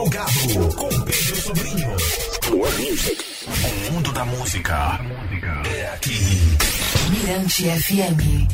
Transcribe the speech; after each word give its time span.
Plugado 0.00 0.74
com 0.76 0.88
Pedro 1.02 1.36
Sobrinho. 1.36 1.88
O 2.50 3.92
mundo 3.92 4.10
da 4.12 4.24
música 4.24 4.98
é 5.66 5.92
aqui. 5.92 6.18
Mirante 7.10 7.64
FM. 7.64 8.48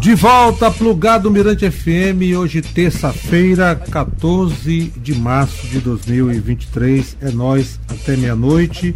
De 0.00 0.14
volta, 0.16 0.72
plugado 0.72 1.30
Mirante 1.30 1.70
FM, 1.70 2.36
hoje 2.36 2.62
terça-feira, 2.62 3.76
14 3.76 4.92
de 4.96 5.14
março 5.14 5.68
de 5.68 5.78
2023. 5.78 7.16
É 7.20 7.30
nós 7.30 7.78
até 7.88 8.16
meia-noite. 8.16 8.92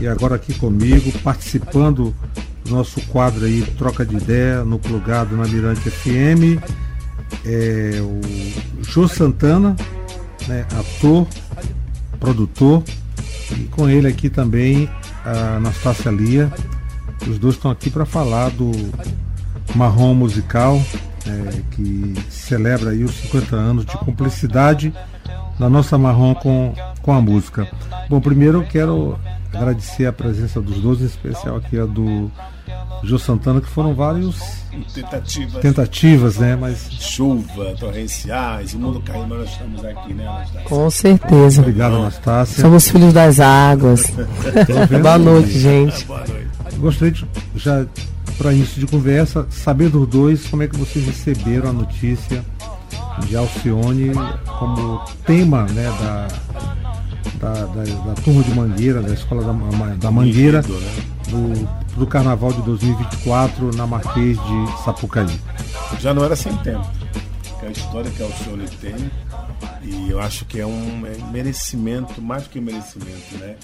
E 0.00 0.06
agora 0.06 0.36
aqui 0.36 0.54
comigo, 0.54 1.10
participando 1.24 2.14
do 2.64 2.70
nosso 2.70 3.00
quadro 3.08 3.44
aí, 3.44 3.62
troca 3.76 4.06
de 4.06 4.14
ideia 4.14 4.64
no 4.64 4.78
plugado 4.78 5.36
na 5.36 5.44
Mirante 5.48 5.90
FM 5.90 6.85
é, 7.44 8.00
o 8.00 8.82
Jô 8.82 9.08
Santana, 9.08 9.76
né, 10.48 10.66
ator, 10.78 11.26
produtor, 12.18 12.82
e 13.52 13.64
com 13.64 13.88
ele 13.88 14.08
aqui 14.08 14.28
também 14.28 14.88
a 15.24 15.56
Anastácia 15.56 16.10
Lia. 16.10 16.52
Os 17.28 17.38
dois 17.38 17.54
estão 17.54 17.70
aqui 17.70 17.90
para 17.90 18.04
falar 18.04 18.50
do 18.50 18.70
Marrom 19.74 20.14
Musical, 20.14 20.80
é, 21.26 21.60
que 21.72 22.14
celebra 22.30 22.90
aí 22.90 23.02
os 23.04 23.14
50 23.14 23.56
anos 23.56 23.86
de 23.86 23.96
cumplicidade 23.98 24.92
da 25.58 25.68
nossa 25.68 25.96
Marrom 25.96 26.34
com, 26.34 26.74
com 27.02 27.12
a 27.12 27.20
música. 27.20 27.68
Bom, 28.08 28.20
primeiro 28.20 28.62
eu 28.62 28.66
quero 28.66 29.18
agradecer 29.56 30.06
a 30.06 30.12
presença 30.12 30.60
dos 30.60 30.78
dois, 30.78 31.00
em 31.00 31.06
especial 31.06 31.56
aqui 31.56 31.78
a 31.78 31.84
do 31.84 32.30
Jô 33.02 33.18
Santana, 33.18 33.60
que 33.60 33.68
foram 33.68 33.94
vários 33.94 34.36
tentativas. 34.94 35.60
Tentativas, 35.62 36.36
né? 36.38 36.56
Mas. 36.56 36.88
Chuva, 36.90 37.74
torrenciais, 37.78 38.74
o 38.74 38.78
mundo 38.78 39.00
caiu, 39.00 39.26
mas 39.26 39.38
nós 39.38 39.50
estamos 39.50 39.84
aqui, 39.84 40.14
né, 40.14 40.26
Anastácia? 40.26 40.68
Com 40.68 40.90
certeza. 40.90 41.60
Obrigado, 41.60 41.96
Anastácia. 41.96 42.60
Somos 42.62 42.88
filhos 42.88 43.12
das 43.12 43.40
águas. 43.40 44.10
Boa 45.02 45.18
noite, 45.18 45.58
gente. 45.58 46.04
Boa 46.04 46.24
noite. 46.26 46.46
Gostaria 46.78 47.12
de, 47.12 47.26
já, 47.54 47.86
para 48.36 48.52
início 48.52 48.80
de 48.80 48.86
conversa, 48.86 49.46
saber 49.50 49.88
dos 49.88 50.06
dois 50.06 50.46
como 50.46 50.62
é 50.62 50.68
que 50.68 50.76
vocês 50.76 51.06
receberam 51.06 51.70
a 51.70 51.72
notícia 51.72 52.44
de 53.26 53.36
Alcione 53.36 54.12
como 54.58 55.02
tema 55.24 55.62
né, 55.64 55.84
da, 56.00 56.28
da, 57.40 57.52
da, 57.52 57.82
da 57.82 58.14
turma 58.22 58.42
de 58.42 58.54
Mangueira, 58.54 59.00
da 59.02 59.12
escola 59.12 59.42
da, 59.42 59.94
da 59.94 60.10
Mangueira, 60.10 60.62
do, 60.62 61.68
do 61.96 62.06
Carnaval 62.06 62.52
de 62.52 62.62
2024 62.62 63.74
na 63.76 63.86
Marquês 63.86 64.36
de 64.38 64.82
Sapucaí. 64.84 65.40
Já 66.00 66.12
não 66.12 66.24
era 66.24 66.36
sem 66.36 66.54
tempo. 66.58 66.86
A 67.66 67.70
história 67.70 68.10
que 68.10 68.22
a 68.22 68.26
Alcione 68.26 68.68
tem, 68.80 68.94
e 69.82 70.10
eu 70.10 70.20
acho 70.20 70.44
que 70.44 70.60
é 70.60 70.66
um 70.66 70.98
merecimento, 71.32 72.22
mais 72.22 72.44
do 72.44 72.50
que 72.50 72.60
merecimento, 72.60 73.36
né? 73.38 73.56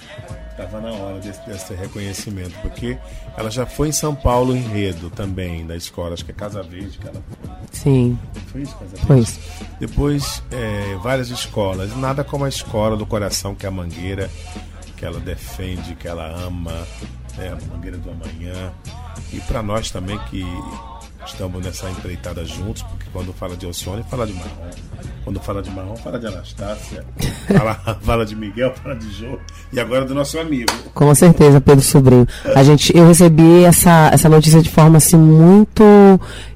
Estava 0.51 0.81
na 0.81 0.91
hora 0.91 1.21
desse, 1.21 1.41
desse, 1.47 1.75
reconhecimento, 1.75 2.55
porque 2.61 2.99
ela 3.37 3.51
já 3.51 3.65
foi 3.65 3.89
em 3.89 3.93
São 3.93 4.15
Paulo 4.15 4.57
enredo 4.57 5.09
também, 5.11 5.67
da 5.67 5.77
escola, 5.77 6.15
acho 6.15 6.25
que 6.25 6.33
é 6.33 6.35
Casa 6.35 6.63
Verde 6.63 6.99
que 6.99 7.07
ela 7.07 7.23
foi. 7.29 7.51
Sim. 7.71 8.19
Foi 8.47 8.63
isso, 8.63 8.75
Casa 8.75 8.91
Verde? 8.91 9.07
Foi 9.07 9.19
isso. 9.21 9.41
Depois, 9.79 10.43
é, 10.51 10.97
várias 11.03 11.31
escolas, 11.31 11.97
nada 11.97 12.25
como 12.25 12.45
a 12.45 12.49
escola 12.49 12.97
do 12.97 13.07
coração, 13.07 13.55
que 13.55 13.67
é 13.67 13.69
a 13.69 13.73
Mangueira, 13.73 14.29
que 14.97 15.05
ela 15.05 15.21
defende, 15.21 15.95
que 15.95 16.09
ela 16.09 16.27
ama, 16.45 16.87
né, 17.37 17.57
a 17.57 17.73
Mangueira 17.73 17.99
do 17.99 18.11
Amanhã. 18.11 18.73
E 19.33 19.41
para 19.41 19.63
nós 19.63 19.91
também 19.91 20.19
que 20.31 20.45
estamos 21.27 21.65
nessa 21.65 21.91
empreitada 21.91 22.45
juntos, 22.45 22.83
porque 22.83 23.07
quando 23.13 23.33
fala 23.33 23.57
de 23.57 23.67
Alcione, 23.67 24.05
fala 24.09 24.27
de 24.27 24.33
Marrom. 24.33 24.71
Quando 25.25 25.41
fala 25.41 25.63
de 25.63 25.71
Marrom, 25.71 25.97
fala 25.97 26.19
de 26.19 26.27
Anastácia. 26.27 27.05
Fala, 27.47 27.75
fala 28.03 28.25
de 28.25 28.35
Miguel, 28.35 28.73
fala 28.83 28.97
de 28.97 29.11
Jô. 29.13 29.39
E 29.73 29.79
agora 29.79 30.05
do 30.05 30.15
nosso 30.15 30.39
amigo. 30.39 30.73
Com 30.95 31.15
certeza, 31.15 31.61
Pedro 31.61 31.85
Sobrinho. 31.85 32.27
A 32.55 32.63
gente, 32.63 32.97
eu 32.97 33.07
recebi 33.07 33.65
essa, 33.65 34.11
essa 34.13 34.29
notícia 34.29 34.63
de 34.63 34.71
forma 34.71 34.97
assim 34.97 35.17
muito 35.17 35.83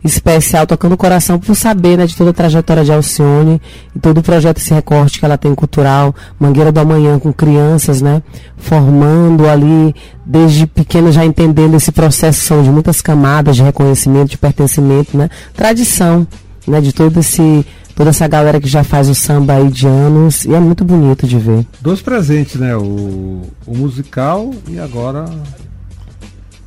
especial, 0.02 0.66
tocando 0.66 0.92
o 0.92 0.96
coração 0.96 1.38
por 1.38 1.54
saber 1.54 1.98
né, 1.98 2.06
de 2.06 2.16
toda 2.16 2.30
a 2.30 2.32
trajetória 2.32 2.84
de 2.84 2.92
Alcione 2.92 3.60
e 3.94 3.98
todo 4.00 4.18
o 4.18 4.22
projeto, 4.22 4.58
esse 4.58 4.72
recorte 4.72 5.18
que 5.18 5.24
ela 5.24 5.36
tem 5.36 5.54
cultural, 5.54 6.14
Mangueira 6.38 6.72
do 6.72 6.80
Amanhã 6.80 7.18
com 7.18 7.32
crianças, 7.32 8.00
né? 8.00 8.22
Formando 8.56 9.48
ali, 9.48 9.94
desde 10.26 10.66
pequena 10.66 11.12
já 11.12 11.24
entendendo 11.24 11.76
esse 11.76 11.92
processo 11.92 12.40
são 12.40 12.62
de 12.62 12.68
muitas 12.68 13.00
camadas 13.00 13.54
de 13.56 13.62
reconhecimento, 13.62 14.30
de 14.30 14.38
pertencimento, 14.38 15.16
né? 15.16 15.30
Tradição, 15.54 16.26
né? 16.66 16.80
De 16.80 16.92
todo 16.92 17.20
esse 17.20 17.64
toda 17.94 18.10
essa 18.10 18.26
galera 18.28 18.60
que 18.60 18.68
já 18.68 18.84
faz 18.84 19.08
o 19.08 19.14
samba 19.14 19.54
aí 19.54 19.70
de 19.70 19.86
anos 19.86 20.44
e 20.44 20.52
é 20.52 20.60
muito 20.60 20.84
bonito 20.84 21.26
de 21.26 21.38
ver. 21.38 21.66
Dois 21.80 22.02
presentes, 22.02 22.56
né? 22.56 22.76
O, 22.76 23.42
o 23.66 23.76
musical 23.76 24.52
e 24.68 24.78
agora 24.78 25.24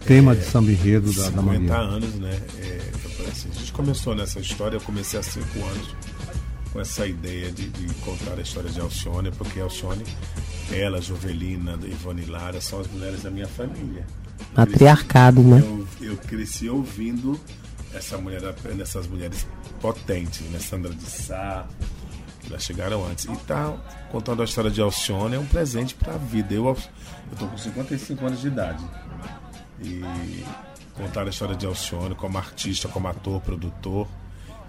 tema 0.05 0.31
é, 0.31 0.35
de 0.35 0.45
samba 0.45 0.71
enredo 0.71 1.13
da, 1.13 1.29
da 1.29 1.41
Maria. 1.41 1.59
50 1.59 1.75
anos, 1.75 2.15
né? 2.15 2.35
É, 2.59 2.79
assim, 3.29 3.49
a 3.53 3.59
gente 3.59 3.71
começou 3.73 4.15
nessa 4.15 4.39
história, 4.39 4.77
eu 4.77 4.81
comecei 4.81 5.19
há 5.19 5.23
5 5.23 5.43
anos 5.59 6.08
com 6.71 6.79
essa 6.79 7.05
ideia 7.05 7.51
de, 7.51 7.67
de, 7.69 7.93
contar 7.95 8.37
a 8.37 8.41
história 8.41 8.69
de 8.69 8.79
Alcione, 8.79 9.31
porque 9.31 9.59
Alcione, 9.59 10.03
ela, 10.71 11.01
Jovelina, 11.01 11.77
Ivone 11.83 12.25
Lara, 12.25 12.61
são 12.61 12.79
as 12.79 12.87
mulheres 12.87 13.23
da 13.23 13.31
minha 13.31 13.47
família. 13.47 14.05
Matriarcado, 14.55 15.41
né? 15.41 15.59
Eu, 15.59 15.87
eu 16.01 16.17
cresci 16.17 16.69
ouvindo 16.69 17.39
essa 17.93 18.17
mulher, 18.17 18.41
essas 18.79 19.07
mulheres 19.07 19.47
potentes, 19.81 20.41
né? 20.49 20.59
Sandra 20.59 20.93
de 20.93 21.03
Sá, 21.03 21.67
elas 22.47 22.63
chegaram 22.63 23.05
antes. 23.05 23.25
E 23.25 23.35
tá 23.45 23.75
contando 24.11 24.41
a 24.41 24.45
história 24.45 24.69
de 24.69 24.81
Alcione 24.81 25.35
é 25.35 25.39
um 25.39 25.45
presente 25.45 25.95
para 25.95 26.15
a 26.15 26.17
vida. 26.17 26.53
Eu, 26.53 26.65
eu 26.65 27.37
tô 27.37 27.47
com 27.47 27.57
55 27.57 28.25
anos 28.25 28.41
de 28.41 28.47
idade. 28.47 28.83
E 29.81 30.01
contar 30.93 31.25
a 31.25 31.29
história 31.29 31.55
de 31.55 31.65
Alcione 31.65 32.13
como 32.15 32.37
artista, 32.37 32.87
como 32.87 33.07
ator, 33.07 33.41
produtor, 33.41 34.07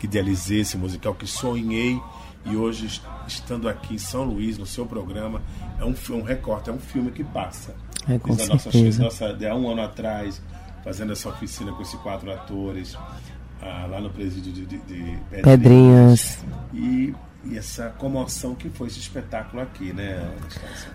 que 0.01 0.07
idealizei 0.07 0.61
esse 0.61 0.79
musical, 0.79 1.15
que 1.15 1.27
sonhei 1.27 2.01
e 2.47 2.57
hoje 2.57 3.03
estando 3.29 3.69
aqui 3.69 3.95
em 3.95 3.99
São 3.99 4.25
Luís 4.25 4.57
no 4.57 4.65
seu 4.65 4.87
programa 4.87 5.43
é 5.79 5.85
um, 5.85 5.95
um 6.17 6.23
recorte, 6.23 6.71
é 6.71 6.73
um 6.73 6.79
filme 6.79 7.11
que 7.11 7.23
passa. 7.23 7.77
É, 8.09 8.19
com 8.19 8.35
Fiz 8.35 8.49
a 8.49 8.55
nossa, 8.55 9.03
nossa, 9.03 9.35
de 9.35 9.47
há 9.47 9.55
um 9.55 9.69
ano 9.69 9.83
atrás 9.83 10.41
fazendo 10.83 11.13
essa 11.13 11.29
oficina 11.29 11.71
com 11.73 11.83
esses 11.83 12.01
quatro 12.01 12.33
atores 12.33 12.97
ah, 13.63 13.87
lá 13.91 14.01
no 14.01 14.11
presídio 14.11 14.53
de, 14.53 14.65
de, 14.65 14.79
de 14.79 15.19
Pedrinhas. 15.31 15.43
Pedrinhas. 15.43 16.39
E, 16.73 17.15
e, 17.45 17.59
essa 17.59 17.93
comoção 17.99 18.55
que 18.55 18.69
foi 18.71 18.89
esse 18.89 18.99
espetáculo 18.99 19.63
aqui, 19.63 19.93
né? 19.93 20.29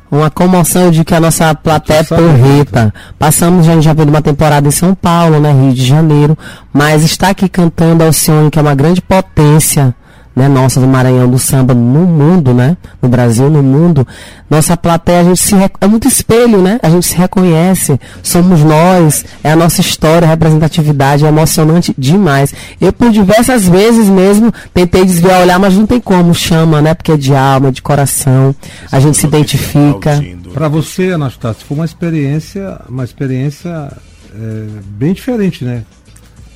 Uma 0.09 0.29
comoção 0.29 0.89
de 0.91 1.03
que 1.03 1.13
a 1.13 1.19
nossa 1.19 1.53
plateia 1.53 2.03
porreta. 2.03 2.93
Passamos 3.19 3.65
já, 3.65 3.79
já 3.81 3.93
por 3.93 4.07
uma 4.07 4.21
temporada 4.21 4.67
em 4.67 4.71
São 4.71 4.95
Paulo, 4.95 5.39
né, 5.39 5.51
Rio 5.51 5.73
de 5.73 5.85
Janeiro, 5.85 6.37
mas 6.73 7.03
está 7.03 7.29
aqui 7.29 7.49
cantando 7.49 8.03
Alcione, 8.03 8.49
que 8.49 8.59
é 8.59 8.61
uma 8.61 8.75
grande 8.75 9.01
potência 9.01 9.95
né, 10.35 10.47
nossa 10.47 10.79
do 10.79 10.87
Maranhão 10.87 11.29
do 11.29 11.39
samba 11.39 11.73
no 11.73 12.05
mundo, 12.05 12.53
né, 12.53 12.75
no 13.01 13.07
Brasil, 13.07 13.49
no 13.49 13.63
mundo, 13.63 14.05
nossa 14.49 14.75
plateia 14.75 15.21
a 15.21 15.23
gente 15.23 15.39
se 15.39 15.55
é 15.81 15.87
muito 15.87 16.07
espelho, 16.07 16.61
né? 16.61 16.79
A 16.83 16.89
gente 16.89 17.05
se 17.05 17.15
reconhece, 17.15 17.99
somos 18.21 18.63
nós, 18.63 19.25
é 19.43 19.51
a 19.51 19.55
nossa 19.55 19.81
história, 19.81 20.27
a 20.27 20.29
representatividade 20.29 21.25
é 21.25 21.27
emocionante 21.27 21.95
demais. 21.97 22.53
Eu 22.79 22.93
por 22.93 23.11
diversas 23.11 23.67
vezes 23.67 24.07
mesmo 24.07 24.53
tentei 24.73 25.03
desviar 25.03 25.41
olhar, 25.41 25.57
mas 25.57 25.75
não 25.75 25.85
tem 25.85 25.99
como, 25.99 26.33
chama, 26.33 26.81
né? 26.81 26.93
Porque 26.93 27.13
é 27.13 27.17
de 27.17 27.33
alma, 27.33 27.71
de 27.71 27.81
coração, 27.81 28.55
a 28.91 28.99
gente 28.99 29.17
se 29.17 29.25
identifica. 29.25 30.23
Para 30.53 30.67
você, 30.67 31.11
Anastácio, 31.11 31.65
foi 31.65 31.77
uma 31.77 31.85
experiência, 31.85 32.79
uma 32.87 33.03
experiência 33.03 33.91
é, 34.33 34.67
bem 34.85 35.13
diferente, 35.13 35.65
né? 35.65 35.83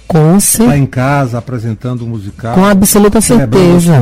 Com 0.09 0.39
certeza. 0.39 0.71
Tá 0.71 0.77
em 0.77 0.87
casa 0.87 1.37
apresentando 1.37 2.01
o 2.01 2.07
musical. 2.07 2.55
Com 2.55 2.65
absoluta 2.65 3.21
certeza. 3.21 4.01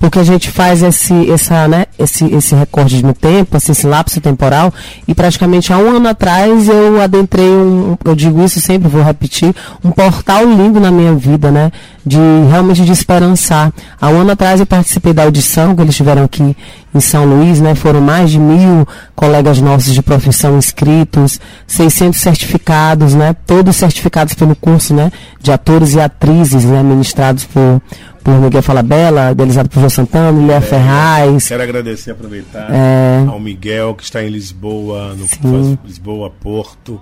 Porque 0.00 0.18
a 0.18 0.24
gente 0.24 0.50
faz 0.50 0.82
esse, 0.82 1.30
essa, 1.30 1.68
né, 1.68 1.84
esse, 1.98 2.24
esse 2.34 2.54
recorde 2.54 3.04
no 3.04 3.12
tempo, 3.12 3.54
assim, 3.54 3.72
esse 3.72 3.86
lapso 3.86 4.18
temporal, 4.18 4.72
e 5.06 5.14
praticamente 5.14 5.74
há 5.74 5.76
um 5.76 5.96
ano 5.96 6.08
atrás 6.08 6.68
eu 6.68 7.02
adentrei 7.02 7.50
um, 7.50 7.98
eu 8.02 8.16
digo 8.16 8.42
isso 8.42 8.58
sempre, 8.60 8.88
vou 8.88 9.02
repetir, 9.02 9.54
um 9.84 9.90
portal 9.90 10.42
lindo 10.46 10.80
na 10.80 10.90
minha 10.90 11.14
vida, 11.14 11.50
né? 11.50 11.70
De 12.04 12.16
realmente 12.50 12.82
de 12.82 12.92
esperançar. 12.92 13.70
Há 14.00 14.08
um 14.08 14.22
ano 14.22 14.30
atrás 14.30 14.58
eu 14.58 14.64
participei 14.64 15.12
da 15.12 15.24
audição 15.24 15.76
que 15.76 15.82
eles 15.82 15.94
tiveram 15.94 16.24
aqui 16.24 16.56
em 16.94 17.00
São 17.00 17.26
Luís, 17.26 17.60
né? 17.60 17.74
Foram 17.74 18.00
mais 18.00 18.30
de 18.30 18.38
mil 18.38 18.88
colegas 19.14 19.60
nossos 19.60 19.92
de 19.92 20.00
profissão 20.00 20.56
inscritos, 20.56 21.38
600 21.66 22.18
certificados, 22.18 23.14
né? 23.14 23.36
Todos 23.46 23.76
certificados 23.76 24.32
pelo 24.32 24.56
curso, 24.56 24.94
né? 24.94 25.12
De 25.42 25.52
atores 25.52 25.94
e 25.94 26.00
atrizes, 26.00 26.64
né? 26.64 26.82
Ministrados 26.82 27.44
por 27.44 27.82
por 28.22 28.40
Miguel 28.40 28.62
Falabella, 28.62 29.32
idealizado 29.32 29.68
por 29.68 29.80
João 29.80 29.90
Santana, 29.90 30.46
Léa 30.46 30.56
é, 30.56 30.60
Ferraz. 30.60 31.48
Quero 31.48 31.62
agradecer, 31.62 32.10
aproveitar 32.10 32.68
é... 32.70 33.24
ao 33.26 33.40
Miguel, 33.40 33.94
que 33.94 34.02
está 34.02 34.22
em 34.22 34.28
Lisboa, 34.28 35.14
no 35.14 35.78
Lisboa, 35.84 36.30
Porto, 36.30 37.00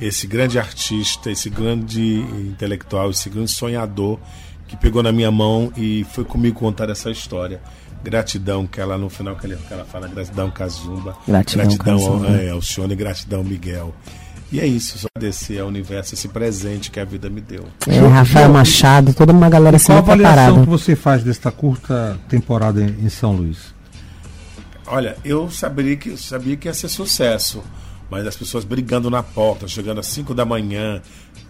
esse 0.00 0.26
grande 0.26 0.58
artista, 0.58 1.30
esse 1.30 1.50
grande 1.50 2.18
intelectual, 2.50 3.10
esse 3.10 3.28
grande 3.28 3.50
sonhador, 3.50 4.18
que 4.66 4.76
pegou 4.76 5.02
na 5.02 5.12
minha 5.12 5.30
mão 5.30 5.72
e 5.76 6.06
foi 6.12 6.24
comigo 6.24 6.58
contar 6.58 6.88
essa 6.90 7.10
história 7.10 7.60
Gratidão, 8.04 8.66
que 8.66 8.78
ela 8.78 8.98
no 8.98 9.08
final 9.08 9.34
que 9.34 9.46
ela, 9.46 9.56
que 9.56 9.72
ela 9.72 9.84
fala, 9.86 10.06
gratidão 10.06 10.50
Kazumba, 10.50 11.16
Gratidão, 11.26 11.76
Kazumba. 11.78 12.28
é, 12.28 12.50
Alcione, 12.50 12.94
gratidão 12.94 13.42
Miguel. 13.42 13.94
E 14.54 14.60
é 14.60 14.66
isso, 14.68 14.96
só 14.98 15.08
agradecer 15.16 15.58
ao 15.58 15.66
universo 15.66 16.14
esse 16.14 16.28
presente 16.28 16.88
que 16.88 17.00
a 17.00 17.04
vida 17.04 17.28
me 17.28 17.40
deu. 17.40 17.64
É, 17.88 17.98
Rafael 17.98 18.48
Machado, 18.52 19.12
toda 19.12 19.32
uma 19.32 19.48
galera 19.50 19.80
Qual 19.80 19.96
a 19.98 20.00
avaliação 20.00 20.34
preparada. 20.36 20.60
que 20.64 20.70
você 20.70 20.94
faz 20.94 21.24
desta 21.24 21.50
curta 21.50 22.16
temporada 22.28 22.80
em, 22.80 23.04
em 23.04 23.08
São 23.08 23.32
Luís? 23.32 23.74
Olha, 24.86 25.16
eu 25.24 25.50
sabia 25.50 25.96
que, 25.96 26.16
sabia 26.16 26.56
que 26.56 26.68
ia 26.68 26.74
ser 26.74 26.88
sucesso, 26.88 27.64
mas 28.08 28.24
as 28.28 28.36
pessoas 28.36 28.62
brigando 28.64 29.10
na 29.10 29.24
porta, 29.24 29.66
chegando 29.66 29.98
às 29.98 30.06
5 30.06 30.32
da 30.32 30.44
manhã, 30.44 31.02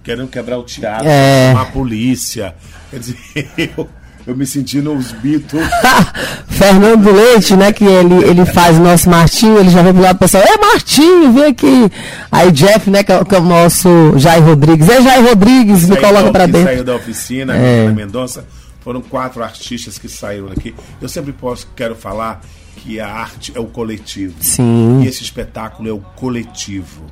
querendo 0.02 0.28
quebrar 0.28 0.56
o 0.56 0.62
teatro, 0.62 1.06
É. 1.06 1.48
chamar 1.52 1.62
a 1.68 1.72
polícia. 1.72 2.54
Quer 2.90 3.00
dizer, 3.00 3.18
eu, 3.76 3.86
eu 4.26 4.36
me 4.36 4.46
senti 4.46 4.80
nos 4.80 5.12
Beatles. 5.12 5.66
Fernando 6.48 7.10
Leite, 7.10 7.56
né, 7.56 7.72
que 7.72 7.84
ele, 7.84 8.14
ele 8.24 8.44
faz 8.46 8.76
o 8.78 8.80
nosso 8.80 9.08
Martinho, 9.10 9.58
ele 9.58 9.70
já 9.70 9.82
vem 9.82 9.92
pro 9.92 10.02
lado 10.02 10.16
do 10.16 10.20
pessoal, 10.20 10.42
é 10.44 10.56
Martinho, 10.58 11.32
vem 11.32 11.44
aqui. 11.46 11.90
Aí 12.30 12.50
Jeff, 12.52 12.88
né, 12.90 13.02
que 13.02 13.12
é, 13.12 13.20
o- 13.20 13.24
que 13.24 13.34
é 13.34 13.38
o 13.38 13.42
nosso 13.44 13.88
Jair 14.16 14.42
Rodrigues, 14.44 14.88
é 14.88 15.02
Jair 15.02 15.24
Rodrigues, 15.28 15.88
me 15.88 15.96
coloca 15.96 16.30
que 16.30 16.46
dentro. 16.52 16.62
Saiu 16.64 16.84
da 16.84 16.94
oficina, 16.96 17.54
É. 17.56 17.88
Mendonça. 17.90 18.46
Foram 18.80 19.00
quatro 19.00 19.42
artistas 19.42 19.98
que 19.98 20.08
saíram 20.08 20.48
daqui. 20.48 20.74
Eu 21.00 21.08
sempre 21.08 21.32
posso, 21.32 21.66
quero 21.74 21.94
falar 21.96 22.42
que 22.76 23.00
a 23.00 23.08
arte 23.08 23.50
é 23.54 23.58
o 23.60 23.64
coletivo. 23.64 24.34
Sim. 24.40 25.00
E 25.02 25.06
esse 25.08 25.22
espetáculo 25.22 25.88
é 25.88 25.92
o 25.92 26.00
coletivo. 26.16 27.02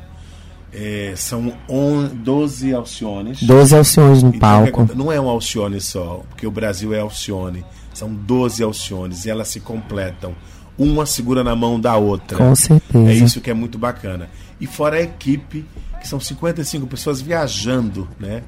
É, 0.74 1.12
são 1.16 1.52
on, 1.69 2.06
12 2.06 2.72
Alciones. 2.72 3.42
12 3.42 3.76
Alciones 3.76 4.22
no 4.22 4.30
Então, 4.30 4.40
palco. 4.40 4.88
Não 4.94 5.12
é 5.12 5.20
um 5.20 5.28
Alcione 5.28 5.80
só, 5.80 6.22
porque 6.30 6.46
o 6.46 6.50
Brasil 6.50 6.94
é 6.94 7.00
Alcione. 7.00 7.64
São 7.92 8.12
12 8.12 8.62
Alciones 8.62 9.24
e 9.26 9.30
elas 9.30 9.48
se 9.48 9.60
completam. 9.60 10.34
Uma 10.78 11.04
segura 11.04 11.44
na 11.44 11.54
mão 11.54 11.78
da 11.78 11.96
outra. 11.96 12.38
Com 12.38 12.54
certeza. 12.54 13.10
É 13.10 13.14
isso 13.14 13.40
que 13.40 13.50
é 13.50 13.54
muito 13.54 13.78
bacana. 13.78 14.30
E 14.58 14.66
fora 14.66 14.96
a 14.96 15.02
equipe, 15.02 15.66
que 16.00 16.08
são 16.08 16.19
55 16.19 16.86
pessoas 16.86 17.20
viajando, 17.20 18.08
né? 18.18 18.42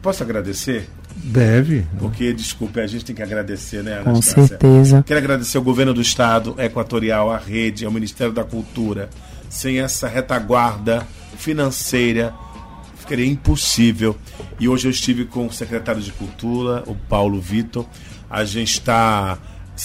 Posso 0.00 0.22
agradecer? 0.22 0.88
Deve. 1.14 1.84
Porque, 1.98 2.32
desculpe, 2.32 2.80
a 2.80 2.86
gente 2.86 3.04
tem 3.04 3.14
que 3.14 3.22
agradecer, 3.22 3.82
né, 3.82 4.00
Com 4.02 4.10
Anastácia? 4.10 4.46
certeza. 4.46 5.02
Quero 5.06 5.18
agradecer 5.18 5.58
ao 5.58 5.64
governo 5.64 5.92
do 5.92 6.00
estado, 6.00 6.54
Equatorial, 6.58 7.30
à 7.30 7.36
rede, 7.38 7.84
ao 7.84 7.92
Ministério 7.92 8.32
da 8.32 8.44
Cultura. 8.44 9.08
Sem 9.48 9.80
essa 9.80 10.08
retaguarda 10.08 11.06
financeira, 11.36 12.34
ficaria 12.96 13.26
impossível. 13.26 14.16
E 14.58 14.68
hoje 14.68 14.88
eu 14.88 14.90
estive 14.90 15.24
com 15.24 15.46
o 15.46 15.52
secretário 15.52 16.00
de 16.00 16.12
Cultura, 16.12 16.82
o 16.86 16.94
Paulo 16.94 17.40
Vitor. 17.40 17.86
A 18.28 18.44
gente 18.44 18.72
está. 18.72 19.38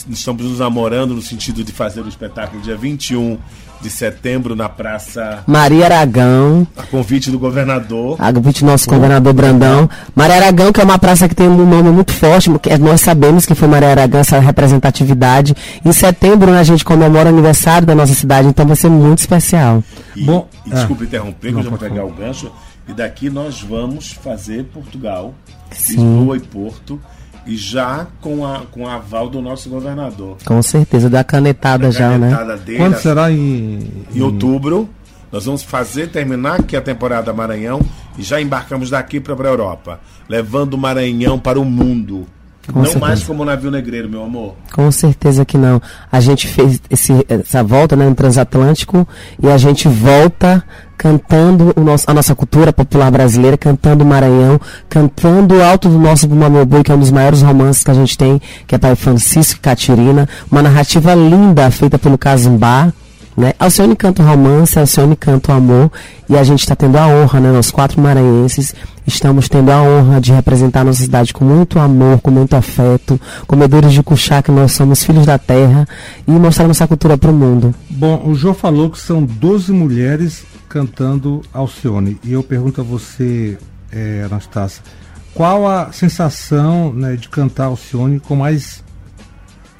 Estamos 0.09 0.45
nos 0.45 0.59
namorando 0.59 1.13
no 1.13 1.21
sentido 1.21 1.63
de 1.63 1.71
fazer 1.73 2.01
o 2.01 2.07
espetáculo 2.07 2.61
dia 2.61 2.77
21 2.77 3.37
de 3.81 3.89
setembro 3.89 4.55
na 4.55 4.69
Praça. 4.69 5.43
Maria 5.47 5.85
Aragão, 5.85 6.67
A 6.77 6.83
convite 6.83 7.31
do 7.31 7.39
governador. 7.39 8.15
a 8.19 8.31
convite 8.31 8.63
do 8.63 8.67
nosso 8.67 8.87
governador 8.89 9.33
Brandão. 9.33 9.89
Maria 10.15 10.35
Aragão, 10.37 10.71
que 10.71 10.79
é 10.79 10.83
uma 10.83 10.99
praça 10.99 11.27
que 11.27 11.35
tem 11.35 11.47
um 11.47 11.65
nome 11.65 11.89
muito 11.89 12.13
forte, 12.13 12.49
nós 12.79 13.01
sabemos 13.01 13.45
que 13.45 13.55
foi 13.55 13.67
Maria 13.67 13.89
Aragão, 13.89 14.21
essa 14.21 14.39
representatividade. 14.39 15.55
Em 15.83 15.91
setembro, 15.91 16.51
né, 16.51 16.59
a 16.59 16.63
gente 16.63 16.85
comemora 16.85 17.29
o 17.29 17.33
aniversário 17.33 17.85
da 17.87 17.95
nossa 17.95 18.13
cidade, 18.13 18.47
então 18.47 18.65
vai 18.65 18.75
ser 18.75 18.89
muito 18.89 19.19
especial. 19.19 19.83
E, 20.15 20.23
Bom, 20.23 20.47
e 20.65 20.71
é. 20.71 20.75
desculpe 20.75 21.03
interromper, 21.05 21.51
que 21.51 21.59
eu 21.59 21.63
já 21.63 21.69
vou 21.69 21.79
pegar 21.79 22.05
o 22.05 22.11
gancho. 22.13 22.51
E 22.87 22.93
daqui 22.93 23.29
nós 23.29 23.61
vamos 23.61 24.11
fazer 24.11 24.65
Portugal, 24.65 25.33
Sim. 25.71 25.93
Lisboa 25.95 26.37
e 26.37 26.39
Porto, 26.39 26.99
e 27.45 27.57
já 27.57 28.07
com 28.19 28.45
a 28.45 28.61
com 28.71 28.87
a 28.87 28.95
aval 28.95 29.29
do 29.29 29.41
nosso 29.41 29.69
governador. 29.69 30.37
Com 30.45 30.61
certeza, 30.61 31.09
da 31.09 31.23
canetada 31.23 31.87
A 31.87 31.91
já, 31.91 32.17
né? 32.17 32.29
canetada 32.29 32.57
dele, 32.57 32.77
Quando 32.77 32.97
será 32.97 33.31
em, 33.31 34.05
Em 34.13 34.21
outubro, 34.21 34.89
nós 35.31 35.45
vamos 35.45 35.63
fazer, 35.63 36.09
terminar 36.09 36.59
aqui 36.59 36.75
a 36.75 36.81
temporada 36.81 37.31
Maranhão 37.33 37.81
e 38.17 38.23
já 38.23 38.41
embarcamos 38.41 38.89
daqui 38.89 39.19
para 39.19 39.33
a 39.33 39.47
Europa, 39.47 39.99
levando 40.27 40.73
o 40.73 40.77
Maranhão 40.77 41.39
para 41.39 41.59
o 41.59 41.65
mundo. 41.65 42.27
Com 42.67 42.79
Não 42.79 42.85
certeza. 42.85 43.05
mais 43.05 43.23
como 43.23 43.43
navio 43.43 43.71
negreiro, 43.71 44.07
meu 44.09 44.23
amor. 44.23 44.55
Com 44.73 44.91
certeza 44.91 45.43
que 45.43 45.57
não. 45.57 45.81
A 46.11 46.19
gente 46.19 46.47
fez 46.47 46.79
esse- 46.89 47.25
essa 47.27 47.63
volta 47.63 47.95
né, 47.95 48.07
no 48.07 48.15
transatlântico 48.15 49.07
e 49.41 49.47
a 49.49 49.57
gente 49.57 49.87
volta 49.87 50.63
cantando 50.97 51.73
nosso- 51.77 52.05
a 52.07 52.13
nossa 52.13 52.35
cultura 52.35 52.71
popular 52.71 53.09
brasileira, 53.09 53.57
cantando 53.57 54.03
o 54.03 54.07
Maranhão, 54.07 54.59
cantando 54.87 55.55
o 55.55 55.63
alto 55.63 55.89
do 55.89 55.97
nosso 55.97 56.27
Bumameu 56.27 56.63
Boi, 56.65 56.83
que 56.83 56.91
é 56.91 56.95
um 56.95 56.99
dos 56.99 57.09
maiores 57.11 57.41
romances 57.41 57.83
que 57.83 57.89
a 57.89 57.95
gente 57.95 58.15
tem, 58.15 58.39
que 58.67 58.75
é 58.75 58.77
Pai 58.77 58.95
Francisco 58.95 59.57
e 59.57 59.61
Catirina. 59.61 60.29
Uma 60.51 60.61
narrativa 60.61 61.15
linda 61.15 61.69
feita 61.71 61.97
pelo 61.97 62.17
Casumbá. 62.17 62.93
Né? 63.35 63.53
Alcione 63.57 63.95
canta 63.95 64.21
o 64.21 64.25
romance, 64.25 64.77
Alcione 64.77 65.15
canta 65.15 65.53
o 65.53 65.55
amor 65.55 65.91
e 66.27 66.37
a 66.37 66.43
gente 66.43 66.59
está 66.59 66.75
tendo 66.75 66.97
a 66.97 67.07
honra, 67.07 67.39
né? 67.39 67.51
Nós 67.51 67.71
quatro 67.71 68.01
maranhenses 68.01 68.75
estamos 69.07 69.47
tendo 69.47 69.71
a 69.71 69.81
honra 69.81 70.19
de 70.19 70.31
representar 70.33 70.83
nossa 70.83 71.01
cidade 71.01 71.33
com 71.33 71.45
muito 71.45 71.79
amor, 71.79 72.19
com 72.19 72.29
muito 72.29 72.55
afeto, 72.55 73.19
comedores 73.47 73.93
de 73.93 74.03
cuchá 74.03 74.41
que 74.41 74.51
nós 74.51 74.73
somos 74.73 75.03
filhos 75.03 75.25
da 75.25 75.37
terra 75.37 75.87
e 76.27 76.31
mostrar 76.31 76.67
nossa 76.67 76.87
cultura 76.87 77.17
para 77.17 77.31
o 77.31 77.33
mundo. 77.33 77.73
Bom, 77.89 78.21
o 78.25 78.35
João 78.35 78.53
falou 78.53 78.89
que 78.89 78.99
são 78.99 79.23
12 79.23 79.71
mulheres 79.71 80.43
cantando 80.67 81.41
Alcione. 81.53 82.17
E 82.23 82.33
eu 82.33 82.43
pergunto 82.43 82.81
a 82.81 82.83
você, 82.83 83.57
eh, 83.91 84.23
Anastácia, 84.25 84.81
qual 85.33 85.67
a 85.67 85.91
sensação 85.91 86.93
né, 86.93 87.15
de 87.15 87.27
cantar 87.29 87.65
Alcione 87.65 88.19
com 88.19 88.35
mais 88.35 88.83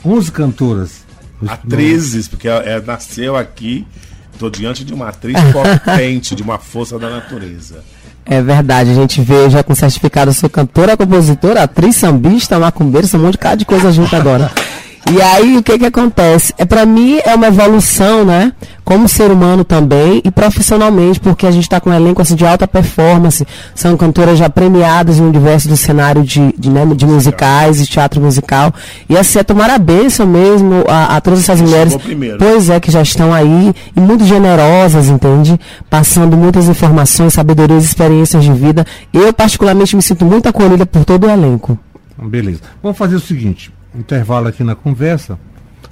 11 0.03 0.31
cantoras? 0.31 1.10
Atrizes, 1.47 2.27
porque 2.27 2.47
ela, 2.47 2.61
ela 2.63 2.83
nasceu 2.85 3.35
aqui, 3.35 3.85
estou 4.33 4.49
diante 4.49 4.83
de 4.83 4.93
uma 4.93 5.09
atriz 5.09 5.37
potente, 5.51 6.35
de 6.35 6.43
uma 6.43 6.57
força 6.57 6.97
da 6.99 7.09
natureza. 7.09 7.83
É 8.25 8.41
verdade, 8.41 8.91
a 8.91 8.93
gente 8.93 9.21
vê 9.21 9.49
já 9.49 9.63
com 9.63 9.73
certificado, 9.73 10.31
sou 10.31 10.49
cantora, 10.49 10.95
compositora, 10.95 11.63
atriz, 11.63 11.95
sambista, 11.95 12.59
macumbeira, 12.59 13.07
sou 13.07 13.19
um 13.19 13.23
monte 13.23 13.33
de 13.33 13.37
cara 13.39 13.55
de 13.55 13.65
coisa 13.65 13.91
junto 13.91 14.15
agora. 14.15 14.51
E 15.09 15.21
aí, 15.21 15.57
o 15.57 15.63
que 15.63 15.77
que 15.79 15.85
acontece? 15.85 16.53
É, 16.57 16.65
para 16.65 16.85
mim, 16.85 17.19
é 17.25 17.33
uma 17.33 17.47
evolução, 17.47 18.23
né? 18.23 18.53
Como 18.83 19.07
ser 19.07 19.31
humano 19.31 19.63
também 19.63 20.21
e 20.23 20.29
profissionalmente, 20.29 21.19
porque 21.19 21.45
a 21.45 21.51
gente 21.51 21.63
está 21.63 21.79
com 21.79 21.89
um 21.89 21.93
elenco 21.93 22.21
assim, 22.21 22.35
de 22.35 22.45
alta 22.45 22.67
performance. 22.67 23.45
São 23.73 23.97
cantoras 23.97 24.37
já 24.37 24.49
premiadas 24.49 25.19
no 25.19 25.27
universo 25.27 25.67
do 25.67 25.75
cenário 25.75 26.23
de, 26.23 26.53
de, 26.57 26.69
né, 26.69 26.85
de 26.95 27.05
musicais 27.05 27.79
e 27.81 27.85
teatro 27.85 28.21
musical. 28.21 28.73
E 29.09 29.17
assim, 29.17 29.39
é 29.39 29.43
tomar 29.43 29.69
a 29.69 29.77
bênção 29.77 30.27
mesmo 30.27 30.83
a, 30.87 31.17
a 31.17 31.21
todas 31.21 31.39
essas 31.39 31.61
mulheres. 31.61 31.97
Pois 32.37 32.69
é, 32.69 32.79
que 32.79 32.91
já 32.91 33.01
estão 33.01 33.33
aí 33.33 33.73
e 33.95 33.99
muito 33.99 34.25
generosas, 34.25 35.07
entende? 35.07 35.59
Passando 35.89 36.37
muitas 36.37 36.67
informações, 36.67 37.33
sabedorias, 37.33 37.83
experiências 37.83 38.43
de 38.43 38.51
vida. 38.53 38.85
Eu, 39.13 39.33
particularmente, 39.33 39.95
me 39.95 40.01
sinto 40.01 40.25
muito 40.25 40.47
acolhida 40.47 40.85
por 40.85 41.05
todo 41.05 41.27
o 41.27 41.29
elenco. 41.29 41.77
Então, 42.13 42.29
Beleza. 42.29 42.59
Vamos 42.81 42.97
fazer 42.97 43.15
o 43.15 43.19
seguinte: 43.19 43.71
intervalo 43.93 44.47
aqui 44.47 44.63
na 44.63 44.75
conversa 44.75 45.39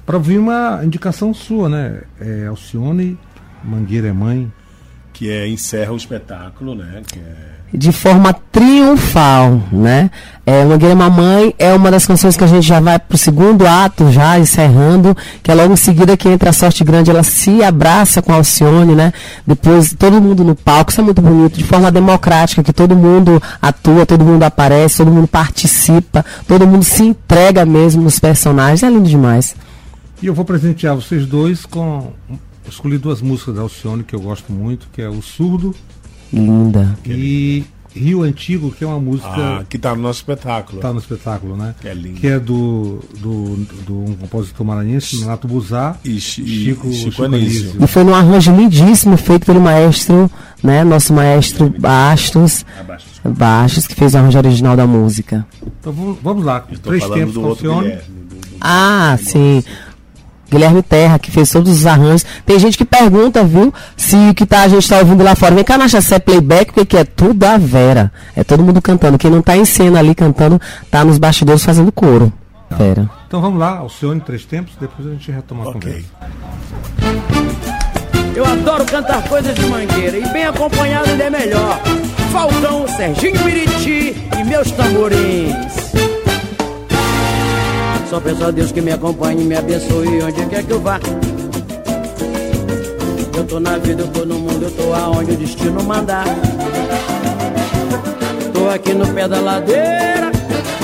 para 0.06 0.16
ouvir 0.16 0.38
uma 0.38 0.80
indicação 0.84 1.32
sua, 1.32 1.68
né? 1.68 2.02
É, 2.20 2.46
Alcione, 2.46 3.18
Mangueira 3.62 4.08
é 4.08 4.12
mãe. 4.12 4.52
Que 5.12 5.30
é, 5.30 5.46
encerra 5.46 5.92
o 5.92 5.96
espetáculo, 5.96 6.74
né? 6.74 7.02
Que 7.06 7.18
é 7.18 7.59
de 7.72 7.92
forma 7.92 8.32
triunfal, 8.32 9.60
né? 9.70 10.10
É, 10.44 10.64
Mangueira 10.64 10.96
Mamãe 10.96 11.54
é 11.58 11.72
uma 11.72 11.90
das 11.90 12.04
canções 12.04 12.36
que 12.36 12.42
a 12.42 12.46
gente 12.46 12.66
já 12.66 12.80
vai 12.80 12.98
pro 12.98 13.16
segundo 13.16 13.66
ato, 13.66 14.10
já 14.10 14.38
encerrando, 14.38 15.16
que 15.42 15.50
é 15.50 15.54
logo 15.54 15.72
em 15.72 15.76
seguida 15.76 16.16
que 16.16 16.28
entra 16.28 16.50
a 16.50 16.52
Sorte 16.52 16.82
Grande, 16.82 17.10
ela 17.10 17.22
se 17.22 17.62
abraça 17.62 18.20
com 18.20 18.32
Alcione, 18.32 18.96
né? 18.96 19.12
Depois 19.46 19.94
todo 19.96 20.20
mundo 20.20 20.42
no 20.42 20.56
palco, 20.56 20.90
isso 20.90 21.00
é 21.00 21.04
muito 21.04 21.22
bonito, 21.22 21.56
de 21.56 21.64
forma 21.64 21.92
democrática, 21.92 22.62
que 22.64 22.72
todo 22.72 22.96
mundo 22.96 23.40
atua, 23.62 24.04
todo 24.04 24.24
mundo 24.24 24.42
aparece, 24.42 24.96
todo 24.96 25.12
mundo 25.12 25.28
participa, 25.28 26.24
todo 26.48 26.66
mundo 26.66 26.82
se 26.82 27.04
entrega 27.04 27.64
mesmo 27.64 28.02
nos 28.02 28.18
personagens, 28.18 28.82
é 28.82 28.90
lindo 28.90 29.08
demais. 29.08 29.54
E 30.20 30.26
eu 30.26 30.34
vou 30.34 30.44
presentear 30.44 30.96
vocês 30.96 31.24
dois 31.26 31.64
com. 31.64 32.12
Escolhi 32.68 32.98
duas 32.98 33.20
músicas 33.22 33.54
da 33.54 33.62
Alcione 33.62 34.04
que 34.04 34.14
eu 34.14 34.20
gosto 34.20 34.52
muito, 34.52 34.88
que 34.92 35.00
é 35.00 35.08
O 35.08 35.22
Surdo 35.22 35.74
Linda. 36.32 36.96
e 37.06 37.64
Rio 37.94 38.22
Antigo, 38.22 38.70
que 38.70 38.84
é 38.84 38.86
uma 38.86 39.00
música. 39.00 39.28
ah, 39.34 39.64
que 39.68 39.76
tá 39.76 39.96
no 39.96 40.02
nosso 40.02 40.20
espetáculo. 40.20 40.80
Tá 40.80 40.92
no 40.92 41.00
espetáculo, 41.00 41.56
né? 41.56 41.74
Que 41.80 41.88
é 41.88 41.94
lindo. 41.94 42.20
Que 42.20 42.26
é 42.28 42.38
do, 42.38 43.00
do, 43.18 43.56
do 43.84 43.98
um 44.12 44.14
compositor 44.14 44.64
maranhense, 44.64 45.18
Renato 45.18 45.48
Buzar. 45.48 45.98
E, 46.04 46.20
Chi- 46.20 46.42
e 46.42 46.46
Chico- 46.66 46.92
Chico, 46.92 47.10
Chico 47.10 47.24
Anísio. 47.24 47.72
E 47.82 47.86
foi 47.88 48.04
num 48.04 48.14
arranjo 48.14 48.54
lindíssimo, 48.54 49.16
feito 49.16 49.44
pelo 49.44 49.60
maestro, 49.60 50.30
né? 50.62 50.84
Nosso 50.84 51.12
maestro 51.12 51.68
Bastos. 51.80 52.64
Abaixo. 52.78 53.06
Baixos, 53.24 53.86
que 53.88 53.94
fez 53.96 54.14
o 54.14 54.18
arranjo 54.18 54.38
original 54.38 54.76
da 54.76 54.86
música. 54.86 55.44
Então 55.80 55.92
vamos, 56.22 56.44
lá. 56.44 56.60
Três 56.82 57.04
tempos 57.08 57.34
do. 57.34 57.56
Guilherme. 57.56 57.98
Ah, 58.60 59.18
sim. 59.20 59.64
Guilherme 60.50 60.82
Terra, 60.82 61.18
que 61.18 61.30
fez 61.30 61.48
todos 61.50 61.70
os 61.72 61.86
arranjos. 61.86 62.24
Tem 62.44 62.58
gente 62.58 62.76
que 62.76 62.84
pergunta, 62.84 63.44
viu, 63.44 63.72
se 63.96 64.16
o 64.30 64.34
que 64.34 64.44
tá, 64.44 64.62
a 64.62 64.68
gente 64.68 64.88
tá 64.88 64.98
ouvindo 64.98 65.22
lá 65.22 65.34
fora. 65.34 65.54
Vem 65.54 65.64
cá, 65.64 65.78
Nacha, 65.78 66.00
se 66.00 66.14
é 66.14 66.18
playback, 66.18 66.70
o 66.78 66.84
que, 66.86 66.96
é? 66.96 67.04
Tudo 67.04 67.44
a 67.44 67.56
Vera. 67.58 68.10
É 68.34 68.42
todo 68.42 68.62
mundo 68.62 68.82
cantando. 68.82 69.16
Quem 69.18 69.30
não 69.30 69.42
tá 69.42 69.56
em 69.56 69.64
cena 69.64 69.98
ali 69.98 70.14
cantando, 70.14 70.60
tá 70.90 71.04
nos 71.04 71.18
bastidores 71.18 71.64
fazendo 71.64 71.92
coro. 71.92 72.32
Fera. 72.76 73.10
Então 73.26 73.40
vamos 73.40 73.58
lá, 73.58 73.78
Alcione, 73.78 74.20
três 74.20 74.44
tempos, 74.44 74.74
depois 74.80 75.06
a 75.08 75.10
gente 75.10 75.30
retoma 75.32 75.64
a 75.64 75.68
Ok. 75.70 75.80
conversa. 75.80 76.08
Eu 78.34 78.44
adoro 78.46 78.84
cantar 78.84 79.22
coisas 79.28 79.54
de 79.54 79.66
mangueira 79.66 80.16
e 80.16 80.28
bem 80.32 80.44
acompanhado 80.44 81.10
ainda 81.10 81.24
é 81.24 81.30
melhor. 81.30 81.80
Falcão, 82.32 82.86
Serginho 82.96 83.44
Miriti 83.44 84.14
e 84.38 84.44
meus 84.44 84.70
tamborins. 84.70 85.90
Só 88.10 88.18
peço 88.18 88.44
a 88.44 88.50
Deus 88.50 88.72
que 88.72 88.80
me 88.80 88.90
acompanhe 88.90 89.44
me 89.44 89.54
abençoe 89.56 90.20
onde 90.20 90.44
quer 90.46 90.64
que 90.64 90.72
eu 90.72 90.80
vá. 90.80 90.98
Eu 93.36 93.44
tô 93.44 93.60
na 93.60 93.78
vida, 93.78 94.02
eu 94.02 94.08
tô 94.08 94.26
no 94.26 94.34
mundo, 94.34 94.64
eu 94.64 94.70
tô 94.72 94.92
aonde 94.92 95.30
o 95.30 95.36
destino 95.36 95.80
mandar. 95.84 96.24
Tô 98.52 98.68
aqui 98.68 98.94
no 98.94 99.06
pé 99.14 99.28
da 99.28 99.38
ladeira, 99.38 100.32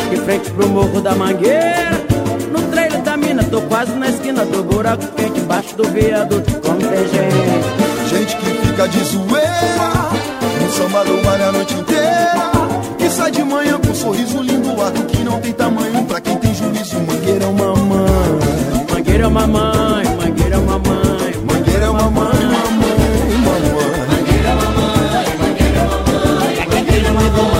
de 0.09 0.16
frente 0.18 0.52
pro 0.52 0.68
morro 0.68 1.00
da 1.00 1.16
mangueira. 1.16 2.00
No 2.52 2.62
trailer 2.71 3.02
da 3.02 3.16
mina, 3.16 3.42
tô 3.42 3.61
quase 3.62 3.92
na 3.95 4.09
esquina 4.09 4.45
do 4.47 4.62
buraco 4.62 5.04
quente, 5.16 5.40
embaixo 5.40 5.75
do 5.75 5.83
viaduto, 5.88 6.61
como 6.61 6.78
tem 6.78 7.09
gente. 7.09 8.09
Gente 8.09 8.37
que 8.37 8.68
fica 8.68 8.87
de 8.88 9.04
zoeira 9.04 10.11
No 10.62 10.73
samba 10.73 11.04
do 11.04 11.21
baile 11.25 11.42
a 11.42 11.52
noite 11.52 11.75
inteira 11.75 12.55
sai 13.16 13.30
de 13.30 13.42
manhã 13.42 13.80
com 13.80 13.90
um 13.90 13.94
sorriso 13.94 14.42
lindo 14.42 14.80
Ato 14.82 15.02
que 15.04 15.25
não 15.25 15.40
tem 15.40 15.52
tamanho 15.52 16.04
Pra 16.04 16.20
quem 16.20 16.37
tem 16.37 16.54
juízo 16.54 16.96
Mangueira 17.00 17.44
é 17.44 17.49
uma 17.49 17.75
mãe 17.75 18.66
Mangueira 18.92 19.25
é 19.25 19.26
uma 19.26 19.46
mãe, 19.46 20.04
mangueira 20.16 20.56
é 20.56 20.58
uma 20.58 20.78
mãe, 20.78 21.35
Mangueira 21.50 21.85
é 21.87 21.88
uma 21.88 22.11
mãe, 22.11 22.35
mamãe, 22.35 22.92
mamãe 23.40 23.76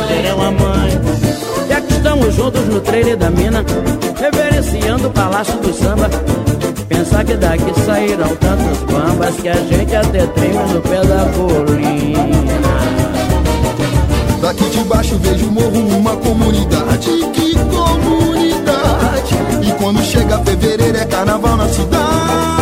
mangueira 0.06 0.28
é 0.28 0.34
uma 0.34 0.50
mãe. 0.50 0.90
E 1.68 1.72
aqui 1.72 1.92
estamos 1.94 2.34
juntos 2.34 2.64
no 2.66 2.80
trailer 2.80 3.16
da 3.16 3.30
mina, 3.30 3.64
reverenciando 4.18 5.08
o 5.08 5.10
palácio 5.10 5.58
do 5.60 5.72
samba. 5.72 6.08
Pensar 6.88 7.25
que 7.25 7.34
daqui 7.34 7.80
sairão 7.84 8.36
tantos 8.36 8.78
bambas 8.84 9.34
que 9.36 9.48
a 9.48 9.54
gente 9.54 9.96
até 9.96 10.26
treme 10.26 10.72
no 10.72 10.80
pé 10.82 11.04
da 11.04 11.26
colina. 11.36 12.26
Daqui 14.46 14.70
de 14.70 14.84
baixo 14.84 15.18
vejo 15.18 15.48
o 15.48 15.50
morro 15.50 15.98
uma 15.98 16.16
comunidade. 16.18 17.10
Que 17.34 17.54
comunidade. 17.68 19.34
E 19.60 19.72
quando 19.72 20.00
chega 20.04 20.38
fevereiro 20.38 20.98
é 20.98 21.04
carnaval 21.04 21.56
na 21.56 21.68
cidade 21.68 22.55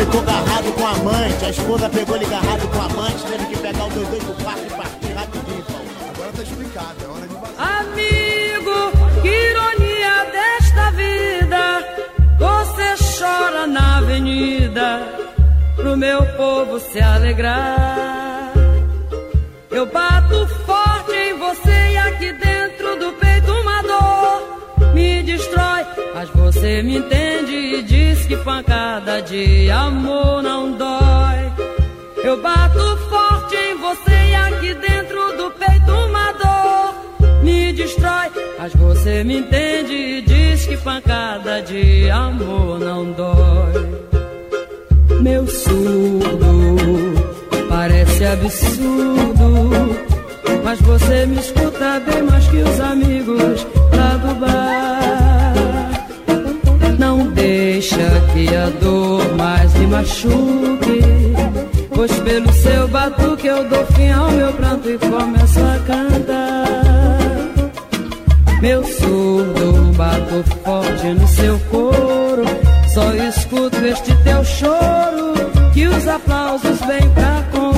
ficou 0.00 0.20
agarrado 0.20 0.72
com 0.72 0.86
a 0.86 0.90
amante, 0.92 1.44
a 1.44 1.50
esposa 1.50 1.88
pegou 1.90 2.16
ele 2.16 2.24
agarrado 2.24 2.68
com 2.68 2.80
a 2.80 2.84
amante, 2.86 3.22
teve 3.24 3.46
que 3.46 3.58
pegar 3.58 3.84
o 3.84 3.90
dois 3.90 4.24
pro 4.24 4.34
quarto 4.42 4.62
e 4.66 4.70
partir 4.70 5.12
rapidinho, 5.12 5.64
Paulo. 5.64 5.86
Agora 6.14 6.32
tá 6.32 6.42
explicado, 6.42 6.96
é 7.04 7.08
hora 7.08 7.28
de 7.28 7.34
vazar. 7.34 7.80
Amigo, 7.80 9.20
que 9.20 9.28
ironia 9.28 10.24
desta 10.32 10.90
vida. 10.92 11.60
Você 12.38 13.18
chora 13.18 13.66
na 13.66 13.98
avenida 13.98 15.06
pro 15.76 15.96
meu 15.96 16.24
povo 16.36 16.80
se 16.80 16.98
alegrar. 16.98 18.52
Eu 19.70 19.84
bato 19.86 20.46
forte 20.64 21.12
em 21.12 21.38
você 21.38 21.92
e 21.92 21.96
aqui 21.98 22.32
dentro 22.32 22.98
do 22.98 23.12
peito 23.12 23.52
uma 23.52 23.82
dor 23.82 24.94
me 24.94 25.22
destrói. 25.22 25.84
Mas 26.14 26.28
você 26.30 26.82
me 26.82 26.96
entende 26.96 27.39
pancada 28.44 29.22
de 29.22 29.70
amor 29.70 30.42
não 30.42 30.72
dói. 30.72 31.52
Eu 32.22 32.40
bato 32.42 32.96
forte 33.08 33.56
em 33.56 33.76
você 33.78 34.30
e 34.30 34.34
aqui 34.34 34.74
dentro 34.74 35.36
do 35.36 35.50
peito 35.52 35.92
uma 35.92 36.32
dor 36.32 36.94
me 37.42 37.72
destrói. 37.72 38.30
Mas 38.58 38.74
você 38.74 39.24
me 39.24 39.38
entende 39.38 39.92
e 39.92 40.22
diz 40.22 40.66
que 40.66 40.76
pancada 40.76 41.62
de 41.62 42.10
amor 42.10 42.78
não 42.78 43.12
dói. 43.12 44.00
Meu 45.20 45.46
surdo 45.46 47.14
parece 47.68 48.24
absurdo, 48.24 49.70
mas 50.64 50.80
você 50.80 51.26
me 51.26 51.38
escuta 51.38 52.00
bem 52.00 52.22
mais 52.22 52.46
que 52.48 52.56
os 52.56 52.80
amigos 52.80 53.66
lá 53.96 54.16
do 54.16 54.34
bar. 54.34 54.99
Deixa 57.80 57.96
que 58.34 58.54
a 58.54 58.68
dor 58.78 59.36
mais 59.38 59.72
me 59.72 59.86
machuque. 59.86 61.00
Pois 61.88 62.12
pelo 62.20 62.52
seu 62.52 62.86
batuque 62.88 63.46
eu 63.46 63.66
dou 63.70 63.86
fim 63.86 64.10
ao 64.10 64.30
meu 64.32 64.52
pranto 64.52 64.90
e 64.90 64.98
começo 64.98 65.60
a 65.60 65.78
cantar. 65.86 66.68
Meu 68.60 68.84
surdo 68.84 69.94
bato 69.96 70.44
forte 70.62 71.06
no 71.06 71.26
seu 71.26 71.58
coro. 71.70 72.44
Só 72.92 73.14
escuto 73.14 73.78
este 73.78 74.14
teu 74.24 74.44
choro. 74.44 75.32
Que 75.72 75.86
os 75.86 76.06
aplausos 76.06 76.78
vêm 76.80 77.08
pra 77.14 77.42
consolar. 77.50 77.69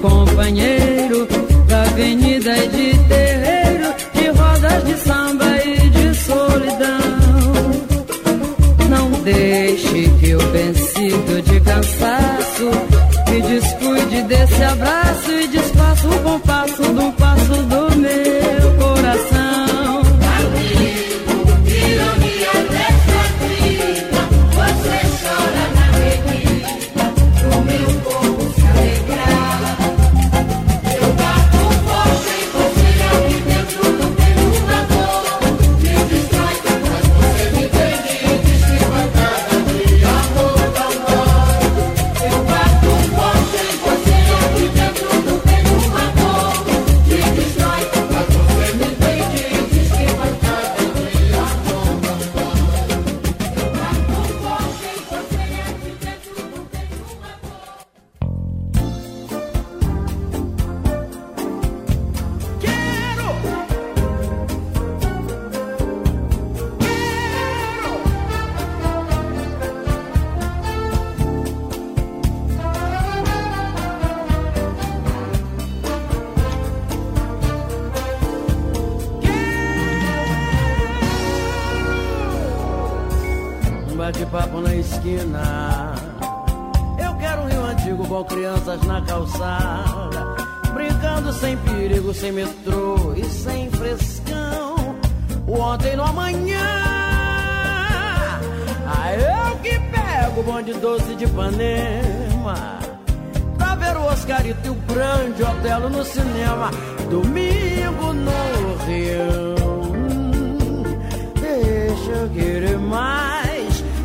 compagnie. 0.00 0.71
Eu 86.98 87.14
quero 87.18 87.42
um 87.42 87.46
rio 87.46 87.64
antigo 87.64 88.06
com 88.06 88.24
crianças 88.24 88.82
na 88.82 89.00
calçada. 89.02 90.34
Brincando 90.72 91.32
sem 91.32 91.56
perigo, 91.58 92.14
sem 92.14 92.32
metrô 92.32 93.12
e 93.14 93.24
sem 93.24 93.70
frescão. 93.70 94.96
O 95.46 95.58
ontem 95.58 95.96
no 95.96 96.04
amanhã. 96.04 96.58
Ah, 98.86 99.12
eu 99.14 99.56
que 99.58 99.78
pego 99.78 100.40
o 100.40 100.42
bonde 100.44 100.72
doce 100.74 101.14
de 101.14 101.24
Ipanema. 101.24 102.78
Pra 103.58 103.74
ver 103.74 103.96
o 103.96 104.06
Oscarito 104.12 104.66
e 104.66 104.70
o 104.70 104.74
grande 104.74 105.42
Otelo 105.42 105.90
no 105.90 106.04
cinema. 106.04 106.70
Domingo 107.10 108.12
no 108.14 108.76
Rio. 108.86 109.52
Deixa 111.40 112.10
eu 112.10 112.28
querer 112.30 112.78
mais, 112.78 113.31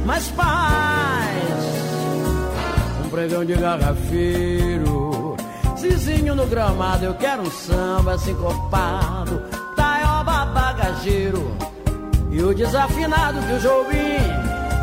mais 0.07 0.29
paz. 0.29 1.35
Um 3.05 3.09
pregão 3.09 3.43
de 3.43 3.55
garrafeiro. 3.55 5.35
Zizinho 5.77 6.33
no 6.33 6.47
gramado, 6.47 7.03
eu 7.03 7.13
quero 7.15 7.43
um 7.43 7.51
samba 7.51 8.17
sincopado. 8.17 9.43
Taioba 9.75 10.45
bagageiro. 10.45 11.55
E 12.31 12.41
o 12.41 12.55
desafinado 12.55 13.39
que 13.41 13.53
o 13.53 13.59
Jobim 13.59 14.17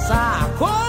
sacou. 0.06 0.83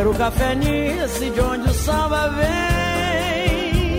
Quero 0.00 0.14
café 0.14 0.54
nice 0.54 1.28
de 1.28 1.40
onde 1.42 1.68
o 1.68 1.74
samba 1.74 2.28
vem. 2.28 3.92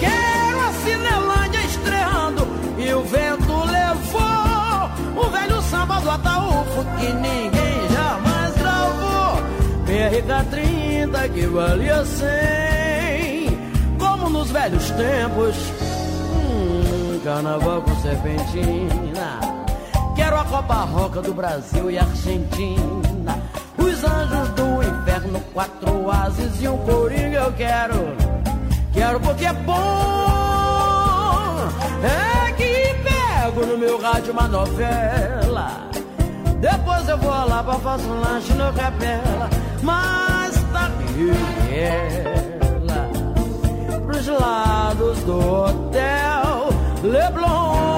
Quero 0.00 0.58
a 0.58 0.72
Cinelândia 0.82 1.60
estreando 1.60 2.48
e 2.78 2.94
o 2.94 3.02
vento 3.02 3.52
levou 3.66 5.22
o 5.22 5.28
velho 5.28 5.60
samba 5.64 6.00
do 6.00 6.10
Ataúfo 6.10 6.82
que 6.98 7.12
ninguém 7.12 7.88
jamais 7.92 8.56
gravou. 8.56 9.42
PRK30 9.84 11.32
que 11.34 11.46
valia 11.48 12.06
100, 12.06 13.98
como 13.98 14.30
nos 14.30 14.50
velhos 14.50 14.90
tempos. 14.92 15.56
Hum, 16.32 17.20
carnaval 17.22 17.82
com 17.82 17.94
serpentina. 18.00 19.40
Quero 20.16 20.38
a 20.38 20.44
Copa 20.46 20.74
Roca 20.84 21.20
do 21.20 21.34
Brasil 21.34 21.90
e 21.90 21.98
Argentina. 21.98 23.11
Os 24.02 24.10
anjos 24.10 24.48
do 24.56 24.82
inferno, 24.82 25.40
quatro 25.54 26.10
ases 26.10 26.60
e 26.60 26.66
um 26.66 26.76
coringa 26.78 27.38
eu 27.38 27.52
quero. 27.52 28.16
Quero 28.92 29.20
porque 29.20 29.44
é 29.44 29.52
bom. 29.52 29.74
É 32.02 32.50
que 32.52 32.96
pego 33.04 33.64
no 33.64 33.78
meu 33.78 34.02
rádio 34.02 34.32
uma 34.32 34.48
novela. 34.48 35.88
Depois 36.60 37.08
eu 37.08 37.16
vou 37.18 37.30
lá 37.30 37.62
pra 37.62 37.74
fazer 37.74 38.08
um 38.08 38.20
lanche 38.20 38.52
no 38.54 38.72
capela. 38.72 39.48
Mas 39.82 40.56
tá 40.72 40.90
ela 41.70 43.08
pros 44.04 44.26
lados 44.26 45.18
do 45.20 45.38
hotel 45.38 46.70
Leblon. 47.04 47.91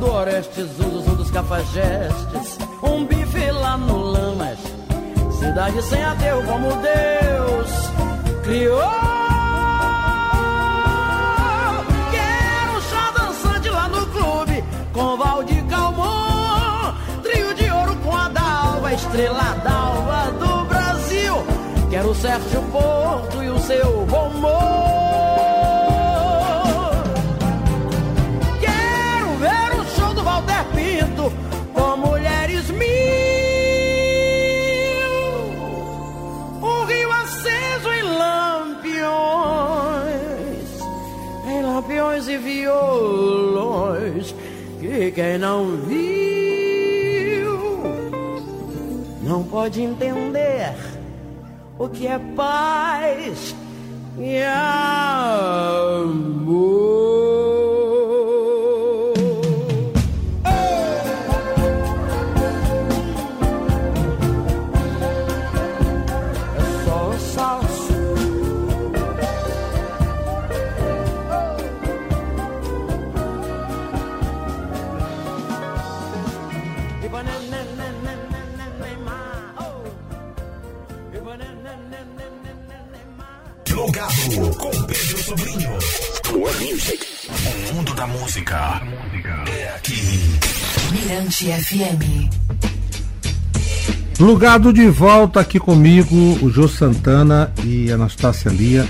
Do 0.00 0.10
Orestes, 0.10 0.70
uso 0.78 1.14
dos 1.14 1.30
cafajestes, 1.30 2.58
um 2.82 3.04
bife 3.04 3.50
lá 3.50 3.76
no 3.76 3.98
Lamas, 3.98 4.58
cidade 5.38 5.82
sem 5.82 6.02
ateu 6.02 6.42
como 6.44 6.68
Deus 6.76 7.70
criou. 8.42 8.80
Quero 12.10 12.76
um 12.76 12.80
chá 12.80 13.10
dançante 13.14 13.68
lá 13.68 13.88
no 13.88 14.06
clube, 14.06 14.64
com 14.94 15.16
Valdir 15.18 15.64
Calmon, 15.66 16.94
trio 17.22 17.54
de 17.54 17.70
ouro 17.70 17.94
com 17.96 18.16
a 18.16 18.28
Dalva, 18.28 18.94
estrela 18.94 19.54
d'alva 19.62 20.32
do 20.32 20.64
Brasil. 20.64 21.34
Quero 21.90 22.08
o 22.08 22.14
Sérgio 22.14 22.62
Porto 22.72 23.42
e 23.42 23.50
o 23.50 23.58
seu 23.58 24.06
bom 24.06 24.28
humor. 24.28 24.89
Que 45.00 45.08
quem 45.12 45.38
não 45.38 45.64
viu 45.78 47.56
não 49.22 49.42
pode 49.42 49.80
entender 49.80 50.74
o 51.78 51.88
que 51.88 52.06
é 52.06 52.18
paz 52.36 53.56
e 54.18 54.42
amor. 56.04 56.60
FM. 91.46 92.28
Plugado 94.18 94.74
de 94.74 94.86
volta 94.88 95.40
aqui 95.40 95.58
comigo, 95.58 96.14
o 96.42 96.50
Jô 96.50 96.68
Santana 96.68 97.50
e 97.64 97.90
Anastácia 97.90 98.50
Lia. 98.50 98.86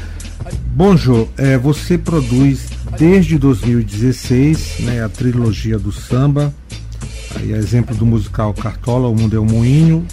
Bom, 0.74 0.96
Jô, 0.96 1.28
é, 1.36 1.56
você 1.56 1.96
produz 1.96 2.70
desde 2.98 3.38
2016 3.38 4.80
né, 4.80 5.04
a 5.04 5.08
trilogia 5.08 5.78
do 5.78 5.92
samba, 5.92 6.52
aí 7.36 7.52
é 7.52 7.56
exemplo 7.56 7.94
do 7.94 8.04
musical 8.04 8.52
Cartola, 8.52 9.06
O 9.06 9.14
Mundo 9.14 9.36
é 9.36 9.40
um 9.40 9.44
Moinho, 9.44 10.04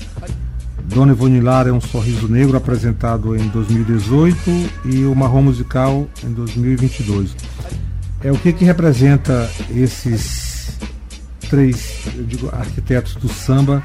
Dona 0.84 1.14
Ivone 1.14 1.42
Lara 1.42 1.70
é 1.70 1.74
um 1.74 1.82
Sorriso 1.82 2.28
Negro, 2.28 2.56
apresentado 2.56 3.36
em 3.36 3.48
2018, 3.48 4.38
e 4.86 5.06
o 5.06 5.16
Marrom 5.16 5.42
Musical 5.42 6.08
em 6.24 6.32
2022. 6.32 7.36
É 8.24 8.32
o 8.32 8.38
que, 8.38 8.54
que 8.54 8.64
representa 8.64 9.50
esses 9.76 10.47
três, 11.50 12.06
eu 12.16 12.24
digo, 12.24 12.50
arquitetos 12.54 13.16
do 13.16 13.30
samba 13.30 13.84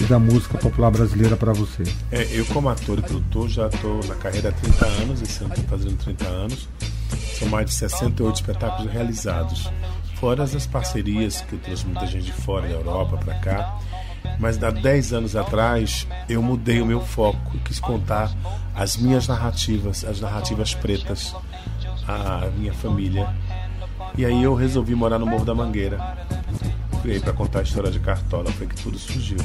e 0.00 0.04
da 0.04 0.18
música 0.18 0.58
popular 0.58 0.90
brasileira 0.90 1.36
para 1.36 1.52
você? 1.52 1.82
É, 2.10 2.26
eu 2.32 2.44
como 2.46 2.68
ator 2.68 2.98
e 2.98 3.02
produtor 3.02 3.48
já 3.48 3.66
estou 3.68 4.00
na 4.06 4.14
carreira 4.14 4.48
há 4.48 4.52
30 4.52 4.86
anos, 4.86 5.22
esse 5.22 5.44
ano 5.44 5.54
estou 5.54 5.68
fazendo 5.68 5.96
30 5.96 6.26
anos. 6.26 6.68
São 7.38 7.48
mais 7.48 7.66
de 7.66 7.74
68 7.74 8.34
espetáculos 8.36 8.92
realizados. 8.92 9.70
Fora 10.16 10.42
as 10.42 10.66
parcerias 10.66 11.42
que 11.42 11.54
eu 11.54 11.58
trouxe 11.58 11.86
muita 11.86 12.06
gente 12.06 12.24
de 12.24 12.32
fora, 12.32 12.66
da 12.66 12.74
Europa 12.74 13.18
para 13.18 13.34
cá. 13.34 13.78
Mas 14.38 14.62
há 14.62 14.70
10 14.70 15.12
anos 15.12 15.36
atrás 15.36 16.06
eu 16.28 16.42
mudei 16.42 16.80
o 16.80 16.86
meu 16.86 17.00
foco 17.00 17.56
quis 17.64 17.78
contar 17.78 18.30
as 18.74 18.96
minhas 18.96 19.26
narrativas, 19.26 20.04
as 20.04 20.20
narrativas 20.20 20.74
pretas, 20.74 21.34
a 22.06 22.48
minha 22.56 22.72
família. 22.72 23.28
E 24.16 24.24
aí 24.24 24.42
eu 24.42 24.54
resolvi 24.54 24.94
morar 24.94 25.18
no 25.18 25.26
Morro 25.26 25.44
da 25.44 25.54
Mangueira. 25.54 25.98
Fui 27.02 27.12
aí 27.12 27.20
para 27.20 27.32
contar 27.32 27.60
a 27.60 27.62
história 27.62 27.90
de 27.90 28.00
Cartola, 28.00 28.50
foi 28.52 28.66
que 28.66 28.82
tudo 28.82 28.98
surgiu. 28.98 29.38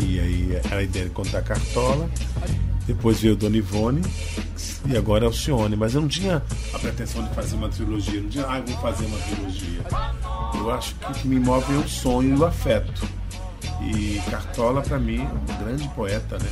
E 0.00 0.20
aí 0.20 0.60
a 0.70 0.82
ideia 0.82 1.06
de 1.06 1.10
contar 1.10 1.42
Cartola, 1.42 2.08
depois 2.86 3.20
veio 3.20 3.36
Dona 3.36 3.56
Ivone 3.56 4.02
e 4.86 4.96
agora 4.96 5.24
é 5.24 5.26
Alcione. 5.26 5.76
Mas 5.76 5.94
eu 5.94 6.00
não 6.00 6.08
tinha 6.08 6.42
a 6.72 6.78
pretensão 6.78 7.26
de 7.26 7.34
fazer 7.34 7.56
uma 7.56 7.68
trilogia, 7.68 8.20
não 8.20 8.28
tinha, 8.28 8.46
ah, 8.46 8.60
vou 8.60 8.76
fazer 8.78 9.06
uma 9.06 9.18
trilogia. 9.18 9.80
Eu 10.54 10.70
acho 10.70 10.94
que 10.94 11.10
o 11.10 11.14
que 11.14 11.28
me 11.28 11.38
move 11.38 11.74
é 11.74 11.78
o 11.78 11.88
sonho 11.88 12.36
e 12.36 12.38
o 12.38 12.44
afeto. 12.44 13.08
E 13.82 14.20
Cartola, 14.30 14.82
para 14.82 14.98
mim, 14.98 15.20
é 15.20 15.52
um 15.52 15.64
grande 15.64 15.88
poeta, 15.90 16.38
né? 16.38 16.48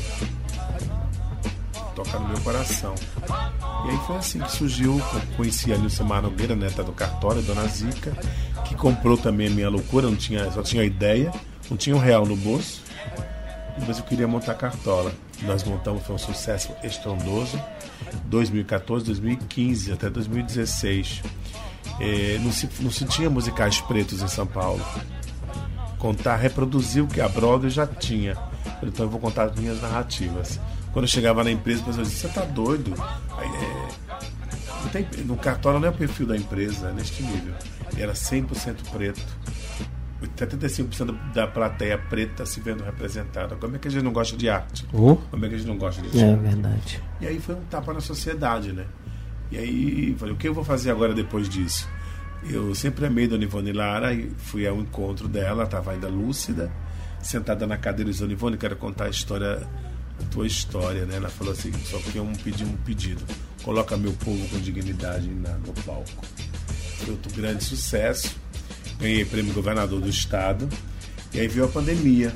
toca 1.94 2.18
no 2.18 2.28
meu 2.28 2.40
coração. 2.40 2.94
E 3.86 3.90
aí 3.90 3.98
foi 4.06 4.16
assim 4.16 4.40
que 4.40 4.50
surgiu, 4.50 5.00
conheci 5.36 5.72
a 5.72 5.78
Nilcimar 5.78 6.22
Nogueira, 6.22 6.54
neta 6.54 6.82
do 6.82 6.92
Cartório, 6.92 7.42
Dona 7.42 7.66
Zica, 7.68 8.12
que 8.64 8.74
comprou 8.74 9.16
também 9.16 9.46
a 9.46 9.50
minha 9.50 9.68
loucura, 9.68 10.08
não 10.08 10.16
tinha, 10.16 10.50
só 10.50 10.62
tinha 10.62 10.82
ideia, 10.84 11.32
não 11.70 11.76
tinha 11.76 11.94
um 11.94 11.98
real 11.98 12.26
no 12.26 12.36
bolso, 12.36 12.82
mas 13.86 13.98
eu 13.98 14.04
queria 14.04 14.26
montar 14.26 14.54
cartola. 14.54 15.12
Nós 15.42 15.64
montamos, 15.64 16.04
foi 16.04 16.14
um 16.14 16.18
sucesso 16.18 16.72
estrondoso, 16.82 17.60
2014, 18.26 19.04
2015 19.04 19.92
até 19.92 20.08
2016. 20.08 21.22
É, 22.00 22.38
não, 22.42 22.50
se, 22.50 22.68
não 22.80 22.90
se 22.90 23.04
tinha 23.04 23.28
musicais 23.28 23.80
pretos 23.80 24.22
em 24.22 24.28
São 24.28 24.46
Paulo. 24.46 24.84
Contar, 25.98 26.36
reproduzir 26.36 27.02
o 27.02 27.06
que 27.06 27.20
a 27.20 27.28
Broadway 27.28 27.70
já 27.70 27.86
tinha. 27.86 28.36
Então 28.82 29.06
eu 29.06 29.10
vou 29.10 29.20
contar 29.20 29.44
as 29.44 29.56
minhas 29.58 29.80
narrativas. 29.80 30.60
Quando 30.92 31.04
eu 31.04 31.08
chegava 31.08 31.42
na 31.42 31.50
empresa, 31.50 31.82
a 31.82 31.84
pessoa 31.86 32.04
dizia, 32.04 32.28
você 32.28 32.34
tá 32.34 32.44
doido? 32.44 32.94
Aí, 33.36 33.48
é, 33.48 33.88
não 34.82 34.88
tem, 34.90 35.06
no 35.24 35.36
cartório 35.36 35.80
não 35.80 35.88
é 35.88 35.90
o 35.90 35.94
perfil 35.94 36.26
da 36.26 36.36
empresa, 36.36 36.88
é 36.88 36.92
neste 36.92 37.22
nível. 37.22 37.54
Era 37.96 38.12
100% 38.12 38.90
preto. 38.92 39.22
75% 40.36 41.32
da 41.32 41.46
plateia 41.46 41.98
preta 41.98 42.46
se 42.46 42.60
vendo 42.60 42.82
representada. 42.82 43.56
Como 43.56 43.76
é 43.76 43.78
que 43.78 43.88
a 43.88 43.90
gente 43.90 44.02
não 44.02 44.12
gosta 44.12 44.36
de 44.36 44.48
arte? 44.48 44.86
Oh. 44.92 45.16
Como 45.16 45.44
é 45.44 45.48
que 45.48 45.54
a 45.54 45.58
gente 45.58 45.66
não 45.66 45.76
gosta 45.76 46.02
de 46.02 46.18
É 46.18 46.36
verdade. 46.36 47.02
E 47.20 47.26
aí 47.26 47.38
foi 47.40 47.54
um 47.54 47.64
tapa 47.64 47.92
na 47.92 48.00
sociedade, 48.00 48.72
né? 48.72 48.86
E 49.50 49.58
aí 49.58 50.16
falei, 50.18 50.34
o 50.34 50.36
que 50.36 50.48
eu 50.48 50.54
vou 50.54 50.64
fazer 50.64 50.90
agora 50.90 51.14
depois 51.14 51.48
disso? 51.48 51.88
Eu 52.48 52.74
sempre 52.74 53.06
amei 53.06 53.26
Dona 53.26 53.44
Ivone 53.44 53.72
Lara 53.72 54.12
e 54.12 54.30
fui 54.36 54.66
ao 54.66 54.78
encontro 54.78 55.28
dela, 55.28 55.64
estava 55.64 55.92
ainda 55.92 56.08
lúcida, 56.08 56.70
sentada 57.22 57.66
na 57.66 57.76
cadeira 57.76 58.10
e 58.10 58.14
Dona 58.14 58.32
Ivone, 58.32 58.56
quero 58.56 58.76
contar 58.76 59.04
a 59.04 59.10
história, 59.10 59.66
a 60.20 60.24
tua 60.30 60.46
história, 60.46 61.06
né? 61.06 61.16
Ela 61.16 61.28
falou 61.28 61.52
assim, 61.52 61.72
só 61.84 61.98
porque 61.98 62.18
eu 62.18 62.30
pedi 62.42 62.64
um 62.64 62.76
pedido, 62.78 63.22
coloca 63.62 63.96
meu 63.96 64.12
povo 64.12 64.46
com 64.48 64.58
dignidade 64.58 65.28
na, 65.28 65.54
no 65.58 65.72
palco. 65.84 66.26
Foi 67.04 67.12
outro 67.12 67.32
grande 67.34 67.62
sucesso, 67.64 68.30
ganhei 68.98 69.24
prêmio 69.24 69.52
governador 69.52 70.00
do 70.00 70.08
estado, 70.08 70.68
e 71.32 71.40
aí 71.40 71.48
veio 71.48 71.66
a 71.66 71.68
pandemia. 71.68 72.32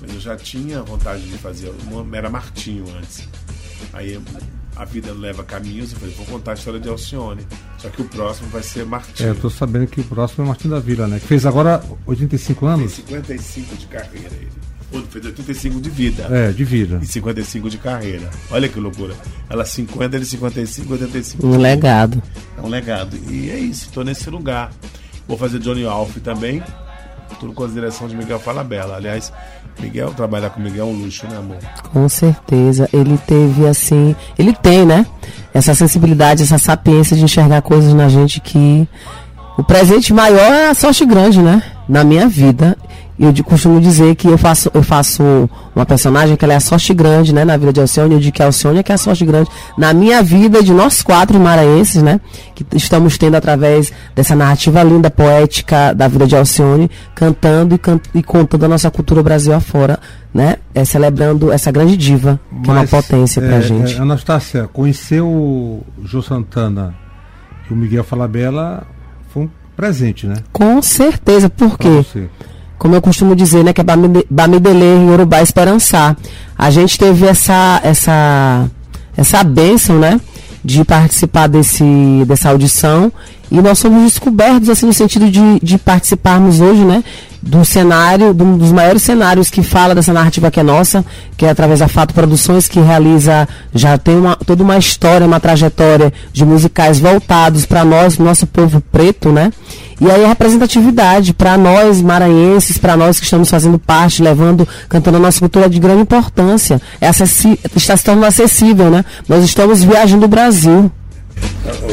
Mas 0.00 0.12
eu 0.14 0.20
já 0.20 0.36
tinha 0.36 0.82
vontade 0.82 1.22
de 1.22 1.38
fazer, 1.38 1.72
uma- 1.90 2.16
era 2.16 2.28
Martinho 2.28 2.84
antes. 2.98 3.28
Aí 3.92 4.20
a 4.76 4.84
vida 4.84 5.12
leva 5.12 5.44
caminhos, 5.44 5.92
eu 5.92 5.98
falei, 5.98 6.14
vou 6.14 6.26
contar 6.26 6.50
a 6.50 6.54
história 6.54 6.80
de 6.80 6.88
Alcione. 6.88 7.46
Só 7.78 7.88
que 7.88 8.02
o 8.02 8.04
próximo 8.06 8.48
vai 8.48 8.62
ser 8.62 8.80
É, 8.80 8.84
Martinho. 8.84 9.28
eu 9.28 9.34
tô 9.36 9.48
sabendo 9.48 9.86
que 9.86 10.00
o 10.00 10.04
próximo 10.04 10.44
é 10.44 10.48
Martim 10.48 10.68
da 10.68 10.80
Vila, 10.80 11.06
né? 11.06 11.20
Que 11.20 11.26
fez 11.26 11.46
agora 11.46 11.82
85 12.06 12.60
Tem 12.66 12.68
anos? 12.74 12.92
55 12.92 13.76
de 13.76 13.86
carreira 13.86 14.34
ele. 14.34 14.50
Ou 14.94 15.02
fez 15.02 15.26
85 15.26 15.80
de 15.80 15.90
vida. 15.90 16.28
É, 16.30 16.52
de 16.52 16.64
vida. 16.64 17.00
E 17.02 17.06
55 17.06 17.68
de 17.68 17.78
carreira. 17.78 18.30
Olha 18.50 18.68
que 18.68 18.78
loucura. 18.78 19.14
Ela 19.50 19.64
50, 19.64 20.16
ele 20.16 20.24
55, 20.24 20.92
85. 20.92 21.46
Um 21.46 21.56
legado. 21.56 22.22
É 22.56 22.60
um 22.60 22.68
legado. 22.68 23.18
E 23.28 23.50
é 23.50 23.58
isso, 23.58 23.90
tô 23.92 24.04
nesse 24.04 24.30
lugar. 24.30 24.70
Vou 25.26 25.36
fazer 25.36 25.58
Johnny 25.58 25.84
Alf 25.84 26.16
também. 26.18 26.62
Tudo 27.40 27.52
com 27.52 27.64
a 27.64 27.68
direção 27.68 28.06
de 28.06 28.16
Miguel 28.16 28.38
Falabella. 28.38 28.96
Aliás, 28.96 29.32
Miguel, 29.80 30.12
trabalhar 30.14 30.50
com 30.50 30.60
Miguel 30.60 30.86
é 30.86 30.88
um 30.88 30.92
luxo, 30.92 31.26
né, 31.26 31.36
amor? 31.36 31.56
Com 31.92 32.08
certeza. 32.08 32.88
Ele 32.92 33.18
teve 33.26 33.66
assim. 33.66 34.14
Ele 34.38 34.52
tem, 34.52 34.86
né? 34.86 35.04
Essa 35.52 35.74
sensibilidade, 35.74 36.42
essa 36.42 36.58
sapiência 36.58 37.16
de 37.16 37.24
enxergar 37.24 37.62
coisas 37.62 37.92
na 37.92 38.08
gente 38.08 38.40
que. 38.40 38.88
O 39.56 39.62
presente 39.62 40.12
maior 40.12 40.52
é 40.52 40.68
a 40.70 40.74
sorte 40.74 41.04
grande, 41.04 41.40
né? 41.40 41.62
Na 41.88 42.02
minha 42.04 42.28
vida. 42.28 42.76
Eu 43.16 43.30
de- 43.30 43.44
costumo 43.44 43.80
dizer 43.80 44.16
que 44.16 44.26
eu 44.26 44.36
faço, 44.36 44.68
eu 44.74 44.82
faço 44.82 45.22
uma 45.74 45.86
personagem 45.86 46.34
que 46.36 46.44
ela 46.44 46.54
é 46.54 46.56
a 46.56 46.60
sorte 46.60 46.92
grande, 46.92 47.32
né? 47.32 47.44
Na 47.44 47.56
vida 47.56 47.72
de 47.72 47.80
Alcione, 47.80 48.14
eu 48.14 48.18
digo 48.20 48.34
que 48.34 48.42
a 48.42 48.46
Alcione 48.46 48.80
é 48.80 48.82
que 48.82 48.90
é 48.90 48.94
a 48.96 48.98
sorte 48.98 49.24
grande. 49.24 49.48
Na 49.78 49.92
minha 49.92 50.20
vida, 50.20 50.60
de 50.62 50.72
nós 50.72 51.00
quatro 51.00 51.38
maranhenses, 51.38 52.02
né? 52.02 52.20
Que 52.56 52.66
estamos 52.74 53.16
tendo 53.16 53.36
através 53.36 53.92
dessa 54.16 54.34
narrativa 54.34 54.82
linda, 54.82 55.12
poética 55.12 55.92
da 55.94 56.08
vida 56.08 56.26
de 56.26 56.34
Alcione, 56.34 56.90
cantando 57.14 57.76
e, 57.76 57.78
can- 57.78 58.00
e 58.12 58.20
contando 58.20 58.64
a 58.64 58.68
nossa 58.68 58.90
cultura 58.90 59.22
Brasil 59.22 59.54
afora, 59.54 60.00
né? 60.32 60.56
É, 60.74 60.84
celebrando 60.84 61.52
essa 61.52 61.70
grande 61.70 61.96
diva, 61.96 62.40
que 62.64 62.68
é 62.68 62.72
uma 62.72 62.80
Mas, 62.80 62.90
potência 62.90 63.40
pra 63.40 63.56
é, 63.58 63.62
gente. 63.62 63.94
é, 63.94 64.00
Anastácia, 64.00 64.68
conhecer 64.72 65.20
o 65.20 65.82
Jô 66.04 66.20
Santana 66.20 66.92
e 67.70 67.72
o 67.72 67.76
Miguel 67.76 68.02
Falabella 68.02 68.84
foi 69.32 69.44
um 69.44 69.50
presente, 69.76 70.26
né? 70.26 70.34
Com 70.52 70.82
certeza, 70.82 71.48
por 71.48 71.78
quê? 71.78 72.04
Como 72.78 72.94
eu 72.94 73.02
costumo 73.02 73.34
dizer, 73.36 73.64
né, 73.64 73.72
que 73.72 73.80
é 73.80 73.84
Bamide- 73.84 74.26
Bamidele 74.30 74.84
em 74.84 75.10
Urubá 75.10 75.40
Esperançar. 75.42 76.16
A 76.56 76.70
gente 76.70 76.98
teve 76.98 77.26
essa 77.26 77.80
essa 77.82 78.66
essa 79.16 79.42
bênção, 79.44 79.98
né, 79.98 80.20
de 80.64 80.84
participar 80.84 81.46
desse 81.48 82.24
dessa 82.26 82.50
audição 82.50 83.12
e 83.50 83.60
nós 83.60 83.78
somos 83.78 84.02
descobertos 84.04 84.68
assim 84.68 84.86
no 84.86 84.92
sentido 84.92 85.30
de, 85.30 85.60
de 85.60 85.78
participarmos 85.78 86.60
hoje, 86.60 86.84
né, 86.84 87.04
do 87.40 87.62
cenário, 87.64 88.32
de 88.32 88.42
um 88.42 88.56
dos 88.56 88.72
maiores 88.72 89.02
cenários 89.02 89.50
que 89.50 89.62
fala 89.62 89.94
dessa 89.94 90.12
narrativa 90.12 90.50
que 90.50 90.58
é 90.58 90.62
nossa, 90.62 91.04
que 91.36 91.44
é 91.44 91.50
através 91.50 91.80
da 91.80 91.86
Fato 91.88 92.14
Produções, 92.14 92.66
que 92.66 92.80
realiza, 92.80 93.46
já 93.74 93.98
tem 93.98 94.16
uma, 94.16 94.34
toda 94.34 94.62
uma 94.62 94.78
história, 94.78 95.26
uma 95.26 95.38
trajetória 95.38 96.10
de 96.32 96.44
musicais 96.44 96.98
voltados 96.98 97.66
para 97.66 97.84
nós, 97.84 98.16
nosso 98.18 98.46
povo 98.46 98.80
preto, 98.80 99.30
né? 99.30 99.52
E 100.00 100.10
aí 100.10 100.24
a 100.24 100.28
representatividade 100.28 101.32
para 101.32 101.56
nós 101.56 102.00
maranhenses, 102.02 102.78
para 102.78 102.96
nós 102.96 103.18
que 103.18 103.24
estamos 103.24 103.48
fazendo 103.48 103.78
parte, 103.78 104.22
levando, 104.22 104.66
cantando 104.88 105.16
a 105.18 105.20
nossa 105.20 105.38
cultura 105.40 105.68
de 105.68 105.78
grande 105.78 106.02
importância. 106.02 106.80
É 107.00 107.08
acessi- 107.08 107.58
está 107.76 107.96
se 107.96 108.04
tornando 108.04 108.26
acessível, 108.26 108.90
né? 108.90 109.04
Nós 109.28 109.44
estamos 109.44 109.82
viajando 109.84 110.24
o 110.24 110.28
Brasil. 110.28 110.90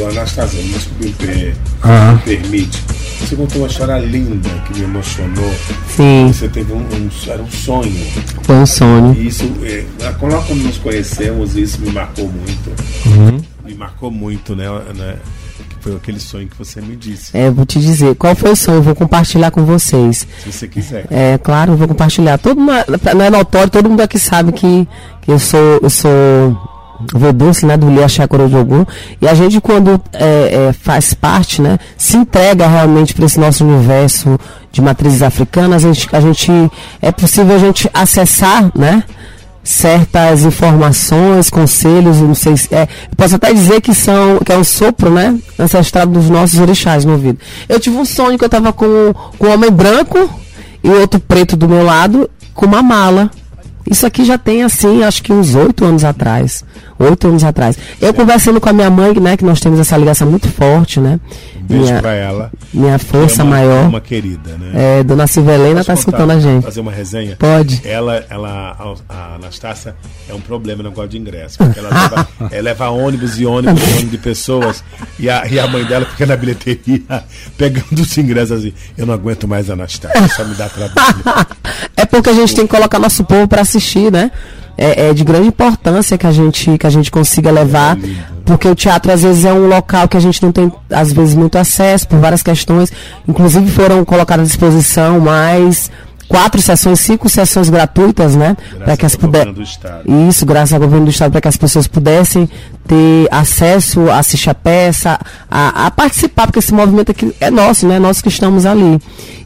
Anastasia, 0.09 0.61
me, 0.61 1.07
me, 1.25 1.53
Ah. 1.83 2.19
permite. 2.23 2.81
Você 3.19 3.35
contou 3.35 3.59
uma 3.61 3.67
história 3.67 3.97
linda 3.99 4.49
que 4.65 4.79
me 4.79 4.83
emocionou. 4.85 5.53
Sim, 5.95 6.31
Você 6.33 6.49
teve 6.49 6.73
um, 6.73 6.77
um- 6.79 7.09
era 7.27 7.41
um 7.41 7.49
sonho. 7.51 8.05
foi 8.41 8.55
um 8.55 8.65
sonho. 8.65 9.13
E 9.17 9.27
isso, 9.27 9.49
é, 9.63 9.85
quando 10.19 10.33
nós 10.33 10.49
nos 10.49 10.77
conhecemos, 10.79 11.55
isso 11.55 11.79
me 11.81 11.91
marcou 11.91 12.27
muito. 12.27 12.71
Uhum. 13.05 13.39
Me 13.65 13.75
marcou 13.75 14.09
muito, 14.11 14.55
né, 14.55 14.65
né? 14.97 15.15
Foi 15.81 15.95
aquele 15.95 16.19
sonho 16.19 16.47
que 16.47 16.55
você 16.55 16.79
me 16.79 16.95
disse. 16.95 17.35
É, 17.35 17.49
vou 17.49 17.65
te 17.65 17.79
dizer, 17.79 18.15
qual 18.15 18.35
foi 18.35 18.51
o 18.51 18.55
sonho? 18.55 18.77
Eu 18.77 18.83
vou 18.83 18.95
compartilhar 18.95 19.49
com 19.49 19.65
vocês. 19.65 20.27
Se 20.43 20.51
você 20.51 20.67
quiser. 20.67 21.07
É, 21.09 21.39
claro, 21.39 21.73
eu 21.73 21.77
vou 21.77 21.87
compartilhar. 21.87 22.37
Todo 22.37 22.59
mundo, 22.59 22.71
não 23.15 23.25
é 23.25 23.29
notório, 23.31 23.69
todo 23.69 23.89
mundo 23.89 24.01
aqui 24.01 24.19
sabe 24.19 24.51
que, 24.51 24.87
que 25.21 25.31
eu 25.31 25.39
sou, 25.39 25.79
eu 25.81 25.89
sou 25.89 26.57
Vodunce, 27.13 27.65
né, 27.65 27.75
do 27.77 27.89
Lia 27.89 28.07
Chakra 28.07 28.47
de 28.47 28.55
Ogum. 28.55 28.85
E 29.19 29.27
a 29.27 29.33
gente, 29.33 29.59
quando 29.59 29.99
é, 30.13 30.67
é, 30.69 30.73
faz 30.73 31.13
parte, 31.13 31.61
né, 31.61 31.79
se 31.97 32.17
entrega 32.17 32.67
realmente 32.67 33.13
para 33.13 33.25
esse 33.25 33.39
nosso 33.39 33.65
universo 33.65 34.39
de 34.71 34.81
matrizes 34.81 35.21
africanas, 35.21 35.83
a 35.83 35.91
gente, 35.91 36.07
a 36.11 36.21
gente, 36.21 36.51
é 37.01 37.11
possível 37.11 37.55
a 37.55 37.59
gente 37.59 37.89
acessar, 37.93 38.71
né, 38.75 39.03
certas 39.63 40.43
informações, 40.43 41.49
conselhos, 41.49 42.17
não 42.17 42.33
sei 42.33 42.57
se 42.57 42.73
é, 42.73 42.87
posso 43.15 43.35
até 43.35 43.53
dizer 43.53 43.81
que 43.81 43.93
são 43.93 44.39
que 44.39 44.51
é 44.51 44.57
um 44.57 44.63
sopro, 44.63 45.09
né, 45.09 45.37
ancestral 45.59 46.07
dos 46.07 46.29
nossos 46.29 46.59
orixás 46.59 47.05
no 47.05 47.13
ouvido. 47.13 47.39
Eu 47.69 47.79
tive 47.79 47.95
um 47.95 48.05
sonho 48.05 48.37
que 48.37 48.43
eu 48.43 48.47
estava 48.47 48.73
com, 48.73 49.13
com 49.37 49.47
um 49.47 49.53
homem 49.53 49.71
branco 49.71 50.29
e 50.83 50.89
outro 50.89 51.19
preto 51.19 51.55
do 51.55 51.67
meu 51.67 51.83
lado 51.83 52.29
com 52.53 52.65
uma 52.65 52.81
mala. 52.81 53.29
Isso 53.89 54.05
aqui 54.05 54.23
já 54.23 54.37
tem 54.37 54.63
assim, 54.63 55.03
acho 55.03 55.23
que 55.23 55.33
uns 55.33 55.55
oito 55.55 55.83
anos 55.83 56.03
atrás. 56.03 56.63
Oito 56.99 57.27
anos 57.27 57.43
atrás. 57.43 57.77
Eu 57.99 58.13
conversando 58.13 58.61
com 58.61 58.69
a 58.69 58.73
minha 58.73 58.89
mãe, 58.89 59.19
né, 59.19 59.35
que 59.35 59.43
nós 59.43 59.59
temos 59.59 59.79
essa 59.79 59.97
ligação 59.97 60.29
muito 60.29 60.47
forte, 60.47 60.99
né? 60.99 61.19
Beijo 61.63 61.85
minha, 61.85 62.01
pra 62.01 62.13
ela. 62.13 62.51
minha 62.73 62.99
força 62.99 63.41
é 63.41 63.43
uma, 63.43 63.55
maior. 63.55 63.87
Uma 63.87 64.01
querida, 64.01 64.57
né? 64.57 64.99
É, 64.99 65.03
Dona 65.03 65.27
Silvelena 65.27 65.83
tá 65.83 65.93
escutando 65.93 66.31
a 66.31 66.39
gente. 66.39 66.63
Fazer 66.63 66.81
uma 66.81 66.91
resenha? 66.91 67.35
Pode. 67.37 67.81
Ela, 67.83 68.25
ela, 68.29 68.95
a, 69.09 69.13
a 69.13 69.35
Anastácia 69.35 69.95
é 70.29 70.33
um 70.33 70.41
problema 70.41 70.83
no 70.83 70.89
negócio 70.89 71.09
de 71.09 71.17
ingresso. 71.17 71.57
Porque 71.57 71.79
ela 71.79 71.89
leva, 71.89 72.27
ela 72.51 72.61
leva 72.61 72.89
ônibus 72.89 73.39
e 73.39 73.45
ônibus 73.45 73.81
e 73.81 73.91
ônibus 73.91 74.11
de 74.11 74.17
pessoas. 74.17 74.83
E 75.19 75.29
a, 75.29 75.45
e 75.47 75.59
a 75.59 75.67
mãe 75.67 75.83
dela 75.85 76.05
fica 76.05 76.25
na 76.25 76.35
bilheteria 76.35 77.01
pegando 77.57 78.01
os 78.01 78.17
ingressos 78.17 78.59
assim. 78.59 78.73
Eu 78.97 79.05
não 79.05 79.13
aguento 79.13 79.47
mais 79.47 79.69
a 79.69 79.73
Anastácia, 79.73 80.27
só 80.29 80.43
me 80.43 80.55
dá 80.55 80.69
trabalho. 80.69 81.47
é 81.95 82.05
porque 82.05 82.29
a 82.29 82.33
gente 82.33 82.55
tem 82.55 82.67
que 82.67 82.75
colocar 82.75 82.99
nosso 82.99 83.23
povo 83.23 83.47
para 83.47 83.61
assistir, 83.61 84.11
né? 84.11 84.31
É, 84.83 85.09
é 85.09 85.13
de 85.13 85.23
grande 85.23 85.47
importância 85.47 86.17
que 86.17 86.25
a 86.25 86.31
gente 86.31 86.75
que 86.75 86.87
a 86.87 86.89
gente 86.89 87.11
consiga 87.11 87.51
levar, 87.51 87.95
porque 88.43 88.67
o 88.67 88.73
teatro 88.73 89.11
às 89.11 89.21
vezes 89.21 89.45
é 89.45 89.53
um 89.53 89.67
local 89.67 90.07
que 90.07 90.17
a 90.17 90.19
gente 90.19 90.41
não 90.41 90.51
tem 90.51 90.71
às 90.89 91.13
vezes 91.13 91.35
muito 91.35 91.55
acesso 91.55 92.07
por 92.07 92.17
várias 92.17 92.41
questões, 92.41 92.91
inclusive 93.27 93.69
foram 93.69 94.03
colocadas 94.03 94.47
à 94.47 94.47
disposição 94.47 95.19
mais 95.19 95.91
quatro 96.31 96.61
sessões, 96.61 97.01
cinco 97.01 97.27
sessões 97.27 97.69
gratuitas, 97.69 98.35
né? 98.37 98.55
Para 98.77 98.95
que 98.95 99.05
as 99.05 99.17
puder... 99.17 99.47
Isso, 100.29 100.45
graças 100.45 100.73
ao 100.73 100.79
governo 100.79 101.05
do 101.05 101.11
estado, 101.11 101.31
para 101.31 101.41
que 101.41 101.47
as 101.49 101.57
pessoas 101.57 101.87
pudessem 101.87 102.49
ter 102.87 103.27
acesso 103.29 104.09
a 104.09 104.19
assistir 104.19 104.49
a 104.49 104.55
peça, 104.55 105.19
a, 105.49 105.87
a, 105.87 105.91
participar, 105.91 106.47
porque 106.47 106.59
esse 106.59 106.73
movimento 106.73 107.11
aqui 107.11 107.35
é 107.39 107.51
nosso, 107.51 107.85
né? 107.85 107.99
Nós 107.99 108.21
que 108.21 108.29
estamos 108.29 108.65
ali. 108.65 108.99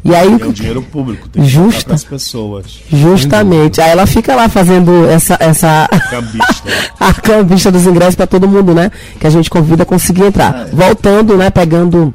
E 0.03 0.13
aí 0.13 0.37
é 0.39 0.45
o 0.45 0.53
dinheiro 0.53 0.83
público, 0.83 1.27
tem 1.27 1.43
justa, 1.43 1.85
para 1.85 1.95
as 1.95 2.03
pessoas. 2.03 2.79
Justamente. 2.91 3.81
Aí 3.81 3.89
ela 3.89 4.05
fica 4.05 4.35
lá 4.35 4.47
fazendo 4.47 5.09
essa 5.09 5.35
essa 5.39 5.89
cambista, 6.11 6.69
a 6.99 7.13
cambista 7.13 7.71
dos 7.71 7.87
ingressos 7.87 8.15
para 8.15 8.27
todo 8.27 8.47
mundo, 8.47 8.75
né? 8.75 8.91
Que 9.19 9.25
a 9.25 9.31
gente 9.31 9.49
convida 9.49 9.81
a 9.81 9.85
conseguir 9.85 10.25
entrar. 10.25 10.67
É. 10.67 10.75
Voltando, 10.75 11.35
né, 11.35 11.49
pegando 11.49 12.13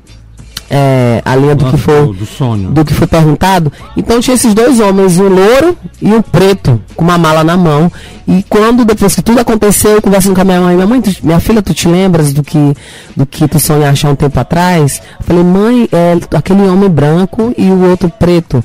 é, 0.71 1.21
a 1.25 1.35
linha 1.35 1.57
do 1.57 1.65
que 1.65 1.77
foi 1.77 2.15
do, 2.15 2.25
sonho. 2.25 2.71
do 2.71 2.85
que 2.85 2.95
foi 2.95 3.07
perguntado. 3.09 3.73
Então 3.97 4.21
tinha 4.21 4.35
esses 4.35 4.55
dois 4.55 4.79
homens, 4.79 5.19
um 5.19 5.29
louro 5.29 5.77
e 6.01 6.15
um 6.15 6.23
preto, 6.23 6.81
com 6.95 7.03
uma 7.03 7.19
mala 7.19 7.43
na 7.43 7.57
mão. 7.57 7.91
E 8.29 8.45
quando 8.49 8.85
depois 8.85 9.15
que 9.15 9.23
tudo 9.23 9.41
aconteceu, 9.41 9.91
eu 9.91 10.03
conversando 10.03 10.37
com 10.37 10.41
a 10.43 10.45
minha 10.45 10.61
mãe, 10.61 10.75
minha 10.77 10.87
mãe, 10.87 11.01
tu, 11.01 11.11
minha 11.25 11.41
filha, 11.41 11.61
tu 11.61 11.75
te 11.75 11.89
lembras 11.89 12.33
do 12.33 12.45
que 12.45 12.75
do 13.17 13.27
que 13.27 13.49
tu 13.49 13.59
sonhaste 13.59 14.07
há 14.07 14.11
um 14.11 14.15
tempo 14.15 14.39
atrás? 14.39 15.03
Eu 15.19 15.27
falei, 15.27 15.43
mãe, 15.43 15.89
é 15.91 16.37
aquele 16.37 16.63
homem 16.69 16.89
branco 16.89 17.53
e 17.59 17.69
o 17.69 17.91
outro 17.91 18.09
preto. 18.09 18.63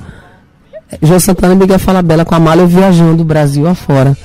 João 1.02 1.20
Santana 1.20 1.56
e 1.56 1.58
Miguel 1.58 1.80
Falabella 1.80 2.24
com 2.24 2.36
a 2.36 2.40
mala 2.40 2.62
eu 2.62 2.68
viajando 2.68 3.24
o 3.24 3.26
Brasil 3.26 3.68
afora. 3.68 4.16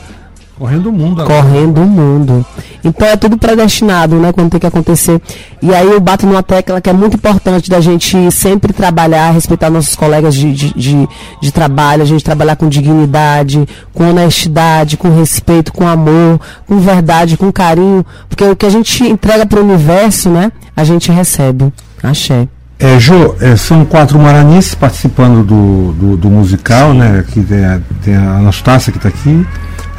Correndo 0.61 0.91
o 0.91 0.93
mundo 0.93 1.23
agora. 1.23 1.43
Correndo 1.43 1.81
o 1.81 1.87
mundo. 1.87 2.45
Então 2.85 3.09
é 3.09 3.17
tudo 3.17 3.39
predestinado, 3.39 4.17
né? 4.17 4.31
Quando 4.31 4.51
tem 4.51 4.61
que 4.61 4.67
acontecer. 4.67 5.19
E 5.63 5.75
aí 5.75 5.91
eu 5.91 5.99
bato 5.99 6.27
numa 6.27 6.43
tecla 6.43 6.83
que 6.83 6.91
é 6.91 6.93
muito 6.93 7.17
importante 7.17 7.71
da 7.71 7.81
gente 7.81 8.31
sempre 8.31 8.71
trabalhar, 8.75 9.31
respeitar 9.31 9.71
nossos 9.71 9.97
colegas 9.97 10.35
de, 10.35 10.53
de, 10.53 10.75
de, 10.75 11.09
de 11.41 11.51
trabalho, 11.51 12.03
a 12.03 12.05
gente 12.05 12.23
trabalhar 12.23 12.57
com 12.57 12.69
dignidade, 12.69 13.67
com 13.95 14.11
honestidade, 14.11 14.99
com 14.99 15.09
respeito, 15.09 15.73
com 15.73 15.89
amor, 15.89 16.39
com 16.67 16.79
verdade, 16.79 17.39
com 17.39 17.51
carinho. 17.51 18.05
Porque 18.29 18.45
o 18.45 18.55
que 18.55 18.67
a 18.67 18.71
gente 18.71 19.03
entrega 19.03 19.47
para 19.47 19.61
o 19.61 19.65
universo, 19.65 20.29
né? 20.29 20.53
A 20.77 20.85
gente 20.85 21.11
recebe. 21.11 21.73
Axé. 22.03 22.47
É, 22.81 22.99
Jô, 22.99 23.37
é, 23.41 23.57
são 23.57 23.85
quatro 23.85 24.19
maranhenses 24.19 24.75
participando 24.75 25.45
do, 25.45 25.93
do, 25.93 26.17
do 26.17 26.31
musical, 26.31 26.95
né? 26.95 27.21
Aqui 27.21 27.43
tem 27.43 27.65
a, 27.65 27.81
tem 28.03 28.17
a 28.17 28.37
Anastácia 28.39 28.91
que 28.91 28.99
está 28.99 29.11
aqui 29.11 29.47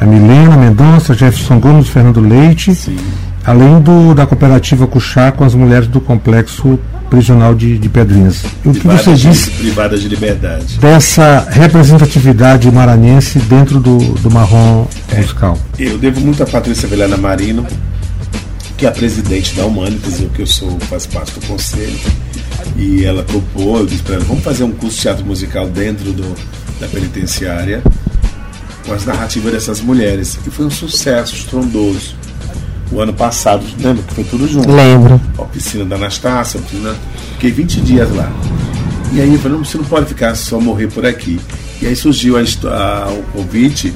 a 0.02 0.04
Milena 0.04 0.56
Mendonça, 0.56 1.14
Jefferson 1.14 1.60
Gomes, 1.60 1.88
Fernando 1.88 2.20
Leite, 2.20 2.74
Sim. 2.74 2.96
além 3.44 3.80
do, 3.80 4.14
da 4.14 4.26
cooperativa 4.26 4.84
Cuxá 4.84 5.30
com 5.30 5.44
as 5.44 5.54
mulheres 5.54 5.86
do 5.86 6.00
complexo 6.00 6.76
prisional 7.08 7.54
de, 7.54 7.78
de 7.78 7.88
Pedrinhas. 7.88 8.42
E 8.64 8.68
o 8.68 8.72
que 8.72 8.84
você 8.84 9.14
disse 9.14 9.50
privadas 9.52 10.00
de 10.00 10.08
liberdade 10.08 10.78
dessa 10.80 11.46
representatividade 11.50 12.68
maranhense 12.72 13.38
dentro 13.38 13.78
do, 13.78 13.98
do 13.98 14.28
marrom 14.28 14.86
é, 15.08 15.18
musical? 15.18 15.56
Eu 15.78 15.96
devo 15.98 16.20
muito 16.20 16.42
a 16.42 16.46
Patrícia 16.46 16.88
Velhana 16.88 17.16
Marino, 17.16 17.64
que 18.76 18.86
é 18.86 18.88
a 18.88 18.92
presidente 18.92 19.54
da 19.54 19.64
Humanitas, 19.66 20.18
o 20.18 20.30
que 20.30 20.42
eu 20.42 20.46
sou, 20.48 20.80
faz 20.80 21.06
parte 21.06 21.38
do 21.38 21.46
conselho. 21.46 21.96
E 22.76 23.04
ela 23.04 23.22
propôs, 23.22 23.80
eu 23.80 23.86
disse 23.86 24.02
para 24.02 24.16
ela, 24.16 24.24
vamos 24.24 24.42
fazer 24.42 24.64
um 24.64 24.72
curso 24.72 24.96
de 24.96 25.02
teatro 25.02 25.24
musical 25.24 25.68
dentro 25.68 26.12
do, 26.12 26.34
da 26.80 26.86
penitenciária 26.88 27.82
com 28.86 28.92
as 28.92 29.04
narrativas 29.04 29.52
dessas 29.52 29.80
mulheres. 29.80 30.38
E 30.46 30.50
foi 30.50 30.66
um 30.66 30.70
sucesso 30.70 31.34
estrondoso. 31.34 32.14
O 32.90 33.00
ano 33.00 33.14
passado, 33.14 33.64
lembra 33.80 34.02
que 34.02 34.14
foi 34.14 34.24
tudo 34.24 34.46
junto? 34.46 34.70
Lembro. 34.70 35.20
A 35.38 35.44
piscina 35.44 35.84
da 35.84 35.96
Anastácia, 35.96 36.60
a 36.60 36.62
piscina... 36.62 36.94
fiquei 37.34 37.50
20 37.50 37.80
dias 37.80 38.14
lá. 38.14 38.30
E 39.12 39.20
aí 39.20 39.32
eu 39.32 39.38
falei, 39.38 39.58
você 39.58 39.78
não 39.78 39.84
pode 39.84 40.06
ficar 40.06 40.34
só 40.34 40.60
morrer 40.60 40.88
por 40.88 41.06
aqui. 41.06 41.40
E 41.80 41.86
aí 41.86 41.96
surgiu 41.96 42.36
a, 42.36 42.40
a, 42.40 43.10
o 43.10 43.22
convite 43.32 43.94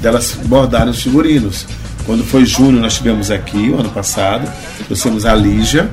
delas 0.00 0.36
bordarem 0.44 0.90
os 0.90 1.02
figurinos. 1.02 1.66
Quando 2.06 2.22
foi 2.22 2.44
junho, 2.44 2.78
nós 2.80 2.94
tivemos 2.94 3.30
aqui, 3.30 3.70
o 3.70 3.80
ano 3.80 3.88
passado, 3.90 4.50
trouxemos 4.86 5.24
a 5.24 5.34
Lígia, 5.34 5.90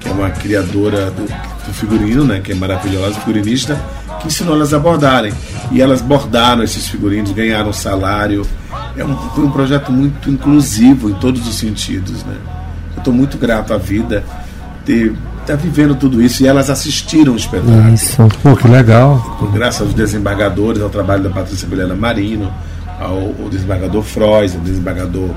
que 0.00 0.08
é 0.08 0.12
uma 0.12 0.30
criadora 0.30 1.10
do, 1.10 1.26
do 1.26 1.72
figurino, 1.72 2.24
né, 2.24 2.40
que 2.40 2.52
é 2.52 2.54
maravilhosa, 2.54 3.18
figurinista, 3.20 3.80
que 4.20 4.28
ensinou 4.28 4.54
elas 4.54 4.72
a 4.72 4.78
bordarem. 4.78 5.32
E 5.72 5.80
elas 5.80 6.00
bordaram 6.00 6.62
esses 6.62 6.88
figurinos, 6.88 7.32
ganharam 7.32 7.72
salário. 7.72 8.46
É 8.96 9.04
um, 9.04 9.16
foi 9.16 9.44
um 9.44 9.50
projeto 9.50 9.90
muito 9.92 10.30
inclusivo 10.30 11.10
em 11.10 11.14
todos 11.14 11.46
os 11.46 11.54
sentidos. 11.56 12.24
Né? 12.24 12.36
Eu 12.94 12.98
estou 12.98 13.12
muito 13.12 13.36
grato 13.36 13.74
à 13.74 13.78
vida 13.78 14.24
ter 14.84 15.14
tá 15.46 15.54
vivendo 15.54 15.94
tudo 15.94 16.20
isso 16.20 16.42
e 16.42 16.46
elas 16.48 16.68
assistiram 16.68 17.34
o 17.34 17.36
espetáculo. 17.36 17.94
Isso, 17.94 18.16
pô, 18.42 18.56
que 18.56 18.66
legal. 18.66 19.38
Graças 19.52 19.82
aos 19.82 19.94
desembargadores, 19.94 20.82
ao 20.82 20.88
trabalho 20.88 21.22
da 21.22 21.30
Patrícia 21.30 21.68
Vilhena 21.68 21.94
Marino, 21.94 22.52
ao, 22.98 23.32
ao 23.40 23.48
desembargador 23.48 24.02
Frois, 24.02 24.54
ao 24.54 24.60
desembargador 24.60 25.30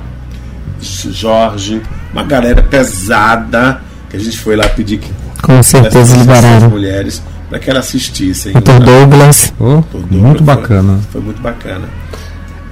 Jorge, 0.81 1.81
uma 2.11 2.23
galera 2.23 2.63
pesada 2.63 3.81
que 4.09 4.17
a 4.17 4.19
gente 4.19 4.39
foi 4.39 4.55
lá 4.55 4.67
pedir 4.67 4.97
que 4.97 5.11
com 5.41 5.61
certeza 5.63 6.17
liberaram 6.17 6.69
mulheres 6.69 7.21
para 7.49 7.59
que 7.59 7.69
elas 7.69 7.85
assistissem. 7.85 8.53
Doutor 8.53 8.79
Douglas. 8.79 9.53
Oh, 9.59 9.83
Douglas. 9.91 10.21
Muito 10.21 10.43
bacana. 10.43 10.93
Foi, 10.93 11.11
foi 11.13 11.21
muito 11.21 11.41
bacana. 11.41 11.89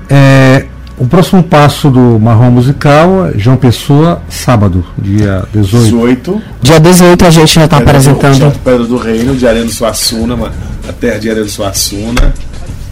É, 0.09 0.65
o 0.97 1.05
próximo 1.05 1.43
passo 1.43 1.89
do 1.89 2.19
Marrom 2.19 2.51
Musical 2.51 3.27
é 3.27 3.37
João 3.37 3.57
Pessoa, 3.57 4.21
sábado, 4.29 4.85
dia 4.97 5.43
18. 5.53 5.83
18. 5.83 6.41
Dia 6.61 6.79
18 6.79 7.25
a 7.25 7.29
gente 7.29 7.53
já 7.53 7.65
está 7.65 7.77
apresentando. 7.77 8.37
Teatro 8.37 8.59
Pedra 8.63 8.85
do 8.85 8.97
Reino, 8.97 9.35
de 9.35 9.47
Arena 9.47 9.69
Suassuna, 9.69 10.51
a 10.87 10.93
terra 10.93 11.19
de 11.19 11.29
Arena 11.29 11.47
Suassuna. 11.47 12.33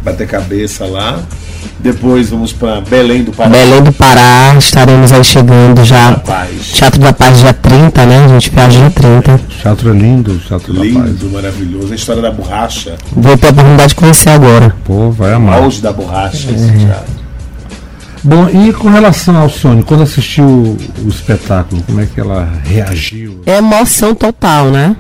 Bater 0.04 0.28
cabeça 0.28 0.86
lá. 0.86 1.20
Depois 1.80 2.30
vamos 2.30 2.54
para 2.54 2.82
Belém 2.82 3.24
do 3.24 3.32
Pará. 3.32 3.50
Belém 3.50 3.84
do 3.84 3.94
Pará, 3.94 4.56
estaremos 4.58 5.12
aí 5.12 5.24
chegando 5.24 5.84
já. 5.84 6.20
Teatro 6.74 7.00
da 7.00 7.14
Paz 7.14 7.40
dia 7.40 7.54
30, 7.54 8.06
né? 8.06 8.26
A 8.26 8.28
gente 8.30 8.50
viaja 8.50 8.80
dia 8.80 8.90
30. 8.90 9.42
Teatro 9.62 9.90
é 9.90 9.94
lindo, 9.94 10.38
Teatro 10.40 10.74
lindo, 10.74 10.94
da 10.94 11.00
Paz. 11.02 11.12
Lindo, 11.12 11.30
maravilhoso. 11.32 11.92
A 11.92 11.96
história 11.96 12.22
da 12.22 12.32
borracha. 12.32 12.96
Vou 13.12 13.38
ter 13.38 13.48
a 13.48 13.50
oportunidade 13.52 13.90
de 13.90 13.96
conhecer 13.96 14.30
agora. 14.30 14.76
Pô, 14.84 15.12
vai 15.12 15.34
amar. 15.34 15.60
O 15.60 15.64
auge 15.66 15.82
da 15.82 15.92
borracha, 15.92 16.50
é. 16.50 16.54
esse 16.54 16.72
teatro. 16.72 17.26
Bom, 18.24 18.50
e 18.50 18.74
com 18.74 18.90
relação 18.90 19.38
ao 19.38 19.48
Sônia, 19.48 19.84
quando 19.84 20.02
assistiu 20.02 20.44
o 20.46 21.08
espetáculo, 21.08 21.84
como 21.84 22.02
é 22.02 22.08
que 22.08 22.20
ela 22.20 22.50
reagiu? 22.64 23.42
É 23.46 23.58
emoção 23.58 24.16
total, 24.16 24.72
né? 24.72 24.96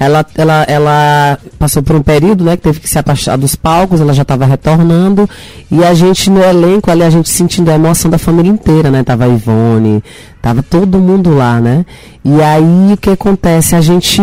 Ela, 0.00 0.24
ela, 0.34 0.64
ela 0.66 1.38
passou 1.58 1.82
por 1.82 1.94
um 1.94 2.00
período, 2.00 2.42
né, 2.42 2.56
que 2.56 2.62
teve 2.62 2.80
que 2.80 2.88
se 2.88 2.98
afastar 2.98 3.36
dos 3.36 3.54
palcos, 3.54 4.00
ela 4.00 4.14
já 4.14 4.22
estava 4.22 4.46
retornando, 4.46 5.28
e 5.70 5.84
a 5.84 5.92
gente 5.92 6.30
no 6.30 6.42
elenco 6.42 6.90
ali, 6.90 7.02
a 7.02 7.10
gente 7.10 7.28
sentindo 7.28 7.70
a 7.70 7.74
emoção 7.74 8.10
da 8.10 8.16
família 8.16 8.50
inteira, 8.50 8.90
né, 8.90 9.02
tava 9.02 9.24
a 9.24 9.28
Ivone, 9.28 10.02
tava 10.40 10.62
todo 10.62 10.98
mundo 10.98 11.34
lá, 11.34 11.60
né, 11.60 11.84
e 12.24 12.42
aí 12.42 12.92
o 12.92 12.96
que 12.96 13.10
acontece? 13.10 13.74
A 13.74 13.80
gente, 13.80 14.20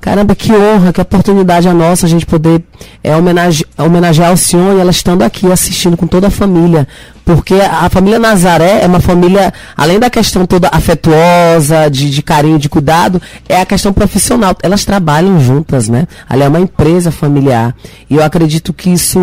caramba, 0.00 0.34
que 0.34 0.52
honra, 0.52 0.92
que 0.92 1.00
oportunidade 1.00 1.68
a 1.68 1.72
nossa, 1.72 2.06
a 2.06 2.08
gente 2.08 2.26
poder 2.26 2.62
é, 3.02 3.16
homenage, 3.16 3.64
homenagear 3.78 4.32
o 4.32 4.36
senhor 4.36 4.76
e 4.76 4.80
ela 4.80 4.90
estando 4.90 5.22
aqui 5.22 5.50
assistindo 5.50 5.96
com 5.96 6.06
toda 6.06 6.26
a 6.26 6.30
família, 6.30 6.86
porque 7.24 7.54
a 7.54 7.88
família 7.88 8.18
Nazaré 8.18 8.82
é 8.82 8.86
uma 8.86 8.98
família, 8.98 9.54
além 9.76 10.00
da 10.00 10.10
questão 10.10 10.44
toda 10.44 10.68
afetuosa, 10.72 11.88
de, 11.88 12.10
de, 12.10 12.22
carinho, 12.22 12.58
de 12.58 12.68
cuidado, 12.68 13.22
é 13.48 13.60
a 13.60 13.64
questão 13.64 13.92
profissional. 13.92 14.56
Elas 14.62 14.84
trabalham 14.84 15.38
juntas, 15.40 15.88
né? 15.88 16.08
Ali 16.28 16.42
é 16.42 16.48
uma 16.48 16.58
empresa 16.58 17.12
familiar. 17.12 17.74
E 18.08 18.16
eu 18.16 18.24
acredito 18.24 18.72
que 18.72 18.90
isso, 18.90 19.20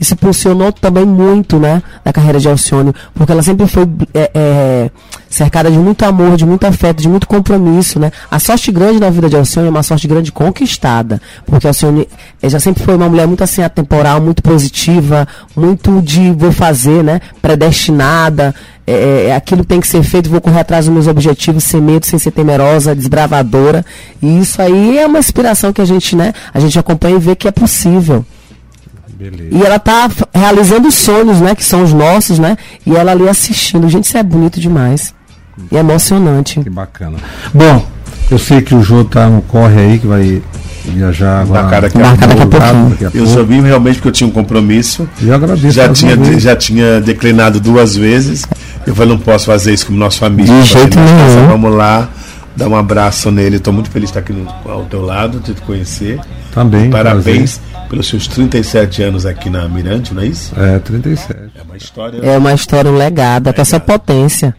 isso 0.00 0.16
funcionou 0.16 0.72
também 0.72 1.04
muito, 1.04 1.58
né? 1.58 1.82
Da 2.02 2.10
carreira 2.10 2.40
de 2.40 2.48
Alcione, 2.48 2.94
porque 3.14 3.32
ela 3.32 3.42
sempre 3.42 3.66
foi 3.66 3.86
é, 4.14 4.30
é, 4.34 4.90
cercada 5.28 5.70
de 5.72 5.78
muito 5.78 6.04
amor, 6.04 6.36
de 6.36 6.46
muito 6.46 6.64
afeto, 6.64 7.02
de 7.02 7.08
muito 7.08 7.26
compromisso, 7.26 7.98
né? 7.98 8.10
A 8.30 8.38
sorte 8.38 8.70
grande 8.70 9.00
na 9.00 9.10
vida 9.10 9.28
de 9.28 9.36
Alcione 9.36 9.68
é 9.68 9.70
uma 9.70 9.82
sorte 9.82 10.06
grande 10.06 10.30
conquistada, 10.30 11.20
porque 11.46 11.66
Alcione 11.66 12.08
já 12.42 12.60
sempre 12.60 12.82
foi 12.82 12.94
uma 12.94 13.08
mulher 13.08 13.26
muito 13.26 13.42
assim 13.42 13.62
atemporal, 13.62 14.20
muito 14.20 14.42
positiva, 14.42 15.26
muito 15.56 16.00
de 16.02 16.30
vou 16.32 16.52
fazer, 16.52 17.02
né? 17.02 17.20
predestinada, 17.40 18.54
é, 18.86 18.92
é, 18.92 19.26
é, 19.26 19.34
aquilo 19.34 19.64
tem 19.64 19.80
que 19.80 19.86
ser 19.86 20.02
feito, 20.02 20.28
vou 20.28 20.40
correr 20.40 20.60
atrás 20.60 20.86
dos 20.86 20.94
meus 20.94 21.06
objetivos 21.06 21.64
sem 21.64 21.80
medo, 21.80 22.04
sem 22.06 22.18
ser 22.18 22.30
temerosa, 22.30 22.94
desbravadora. 22.94 23.84
E 24.20 24.40
isso 24.40 24.60
aí 24.60 24.98
é 24.98 25.06
uma 25.06 25.18
inspiração 25.18 25.72
que 25.72 25.80
a 25.80 25.84
gente, 25.84 26.16
né, 26.16 26.32
a 26.52 26.58
gente 26.58 26.78
acompanha 26.78 27.16
e 27.16 27.20
vê 27.20 27.36
que 27.36 27.46
é 27.46 27.52
possível. 27.52 28.24
Beleza. 29.08 29.56
E 29.56 29.62
ela 29.62 29.76
está 29.76 30.10
realizando 30.34 30.90
sonhos, 30.90 31.40
né, 31.40 31.54
que 31.54 31.64
são 31.64 31.84
os 31.84 31.92
nossos, 31.92 32.40
né? 32.40 32.56
E 32.84 32.96
ela 32.96 33.12
ali 33.12 33.28
assistindo. 33.28 33.88
Gente, 33.88 34.04
isso 34.04 34.18
é 34.18 34.22
bonito 34.22 34.58
demais. 34.58 35.14
E 35.70 35.76
é 35.76 35.80
emocionante. 35.80 36.60
Que 36.60 36.70
bacana. 36.70 37.18
Bom, 37.52 37.86
eu 38.30 38.38
sei 38.38 38.62
que 38.62 38.74
o 38.74 38.82
Jô 38.82 39.04
tá 39.04 39.28
no 39.28 39.42
corre 39.42 39.78
aí, 39.78 39.98
que 39.98 40.06
vai 40.06 40.42
viajar 40.84 41.42
agora. 41.42 41.62
Marcar 41.62 41.82
daqui, 41.82 41.98
a, 41.98 42.14
daqui, 42.14 42.26
daqui 42.26 42.42
a 42.42 43.10
pouco. 43.10 43.16
Eu 43.16 43.26
só 43.26 43.42
vim 43.42 43.60
realmente 43.60 43.96
porque 43.96 44.08
eu 44.08 44.12
tinha 44.12 44.28
um 44.28 44.32
compromisso. 44.32 45.08
Eu 45.20 45.34
agradeço. 45.34 45.70
Já 45.70 45.88
tinha, 45.88 46.40
já 46.40 46.56
tinha 46.56 47.00
declinado 47.00 47.60
duas 47.60 47.96
vezes. 47.96 48.46
Eu 48.86 48.94
falei, 48.94 49.12
não 49.12 49.18
posso 49.18 49.46
fazer 49.46 49.72
isso 49.72 49.86
como 49.86 49.98
nosso 49.98 50.24
amigo. 50.24 50.48
De 50.48 50.62
jeito 50.62 50.98
nenhum. 50.98 51.48
Vamos 51.48 51.74
lá, 51.74 52.08
dar 52.56 52.68
um 52.68 52.76
abraço 52.76 53.30
nele. 53.30 53.56
Estou 53.56 53.72
muito 53.72 53.90
feliz 53.90 54.10
de 54.10 54.18
estar 54.18 54.20
aqui 54.20 54.32
no, 54.32 54.48
ao 54.70 54.84
teu 54.84 55.02
lado, 55.02 55.38
de 55.40 55.54
te 55.54 55.60
conhecer. 55.62 56.18
Também. 56.52 56.90
Parabéns 56.90 57.58
prazer. 57.58 57.88
pelos 57.88 58.08
seus 58.08 58.26
37 58.26 59.02
anos 59.02 59.24
aqui 59.24 59.48
na 59.48 59.66
Mirante, 59.68 60.12
não 60.12 60.22
é 60.22 60.26
isso? 60.26 60.52
É, 60.58 60.78
37. 60.78 61.34
É 61.54 61.62
uma 61.62 61.76
história. 61.76 62.18
É 62.22 62.38
uma 62.38 62.52
história, 62.52 62.90
um 62.90 62.96
legado, 62.96 63.48
até 63.48 63.62
essa 63.62 63.80
potência. 63.80 64.54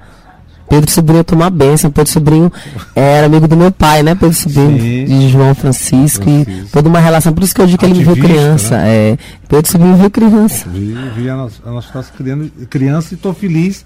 Pedro 0.73 0.89
Sobrinho 0.89 1.23
tomou 1.23 1.45
a 1.45 1.51
bênção. 1.51 1.91
Pedro 1.91 2.11
Sobrinho 2.11 2.51
era 2.95 3.27
amigo 3.27 3.47
do 3.47 3.55
meu 3.55 3.71
pai, 3.71 4.01
né? 4.01 4.15
Pedro 4.15 4.33
Sobrinho, 4.35 4.79
Sim. 4.81 5.05
de 5.05 5.29
João 5.29 5.53
Francisco, 5.53 6.27
e 6.27 6.43
Francisco. 6.43 6.69
toda 6.71 6.89
uma 6.89 6.99
relação. 6.99 7.31
Por 7.31 7.43
isso 7.43 7.53
que 7.53 7.61
eu 7.61 7.67
digo 7.67 7.77
que 7.77 7.85
ele 7.85 7.93
me 7.93 8.03
viu 8.03 8.13
Ativista, 8.13 8.33
criança. 8.33 8.77
né? 8.79 8.89
É, 9.11 9.17
Pedro 9.47 9.71
Sobrinho 9.71 9.95
viu 9.97 10.09
criança. 10.09 10.67
Vi, 10.69 10.95
vi 11.15 11.29
a 11.29 11.35
nossa, 11.35 11.55
a 11.63 11.69
nossa 11.71 12.03
criança, 12.17 12.49
criança 12.71 13.13
e 13.13 13.15
estou 13.15 13.33
feliz 13.35 13.85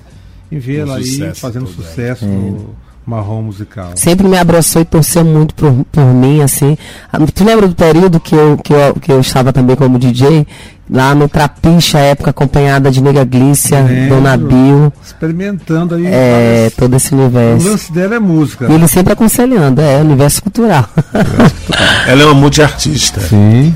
em 0.49 0.59
vê-la 0.59 0.93
Um 0.93 0.95
aí 0.95 1.33
fazendo 1.35 1.65
ela. 1.65 1.75
sucesso 1.75 2.25
no 2.25 2.69
marrom 3.05 3.41
musical. 3.41 3.91
Sempre 3.95 4.25
me 4.29 4.37
abraçou 4.37 4.81
e 4.81 4.85
torceu 4.85 5.25
muito 5.25 5.53
por, 5.55 5.73
por 5.91 6.05
mim, 6.05 6.41
assim. 6.41 6.77
Ah, 7.11 7.17
Tu 7.33 7.43
lembra 7.43 7.67
do 7.67 7.75
período 7.75 8.17
que 8.17 8.33
eu, 8.33 8.57
que, 8.57 8.71
eu, 8.73 8.93
que 8.95 9.11
eu 9.11 9.19
estava 9.19 9.51
também 9.51 9.75
como 9.75 9.99
DJ? 9.99 10.47
Lá 10.89 11.13
no 11.13 11.27
Trapicha, 11.27 11.99
época 11.99 12.29
acompanhada 12.29 12.89
de 12.89 13.01
Nega 13.01 13.25
Glícia, 13.25 13.81
Lembro. 13.81 14.15
Dona 14.15 14.37
Bill, 14.37 14.93
Experimentando 15.05 15.95
aí. 15.95 16.05
é, 16.07 16.31
várias- 16.69 16.73
todo 16.75 16.95
esse 16.95 17.13
O 17.13 17.17
universo. 17.19 17.69
lance 17.69 17.91
dela 17.91 18.15
é 18.15 18.19
música. 18.19 18.67
E 18.69 18.73
ele 18.73 18.87
sempre 18.87 19.11
aconselhando, 19.11 19.81
é, 19.81 19.97
universo 19.97 20.41
cultural. 20.41 20.85
Ela 22.07 22.21
é 22.21 22.25
uma 22.25 22.33
multiartista. 22.35 23.19
Sim, 23.19 23.75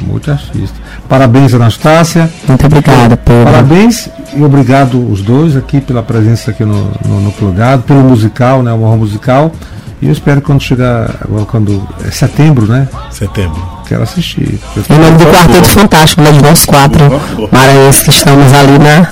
muito 0.00 0.30
artista. 0.30 0.74
Parabéns, 1.08 1.52
Anastácia. 1.52 2.30
Muito 2.48 2.64
obrigada, 2.66 3.16
Pedro. 3.18 3.44
Parabéns 3.52 4.08
e 4.34 4.42
obrigado 4.42 4.98
os 5.12 5.20
dois 5.20 5.56
aqui 5.56 5.80
pela 5.80 6.02
presença 6.02 6.50
aqui 6.52 6.64
no, 6.64 6.90
no, 7.06 7.20
no 7.20 7.32
Plugado, 7.32 7.82
pelo 7.82 8.00
musical, 8.00 8.62
né? 8.62 8.72
O 8.72 8.78
marrom 8.78 8.96
musical. 8.96 9.52
E 10.00 10.06
eu 10.06 10.12
espero 10.12 10.40
que 10.40 10.46
quando 10.46 10.62
chegar 10.62 11.10
quando 11.48 11.86
é 12.06 12.10
setembro, 12.10 12.66
né? 12.66 12.88
Setembro. 13.10 13.75
Quero 13.86 14.02
assistir. 14.02 14.58
Em 14.90 14.98
nome 14.98 15.16
do 15.18 15.26
Quarteto 15.26 15.68
Fantástico, 15.68 16.20
né, 16.22 16.32
de 16.32 16.42
nós 16.42 16.64
quatro 16.66 17.04
maranhenses 17.52 18.02
que 18.02 18.10
estamos 18.10 18.52
ali 18.52 18.78
na 18.82 19.08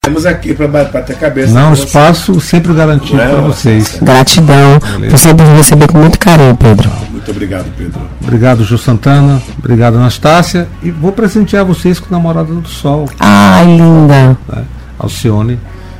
Temos 0.00 0.24
aqui 0.24 0.54
para 0.54 0.66
bater 0.66 1.14
cabeça. 1.16 1.52
Não, 1.52 1.70
você. 1.76 1.84
espaço 1.84 2.40
sempre 2.40 2.72
garantido 2.72 3.20
É, 3.20 3.28
para 3.28 3.38
ó. 3.38 3.42
vocês. 3.42 3.98
gratidão 4.00 4.78
por 5.10 5.18
sempre 5.18 5.44
me 5.44 5.58
receber 5.58 5.88
com 5.88 5.98
muito 5.98 6.18
carinho, 6.18 6.56
Pedro. 6.56 6.90
Muito 7.10 7.30
obrigado, 7.30 7.66
Pedro. 7.76 8.00
Obrigado, 8.22 8.64
Ju 8.64 8.78
Santana. 8.78 9.42
Obrigado, 9.58 9.96
Anastácia. 9.96 10.66
E 10.82 10.90
vou 10.90 11.12
presentear 11.12 11.64
vocês 11.66 12.00
com 12.00 12.06
Namorada 12.10 12.52
do 12.52 12.66
Sol, 12.66 13.08
Ai, 13.20 13.66
linda. 13.66 14.36
né? 14.48 14.64
Alcione. 14.98 15.58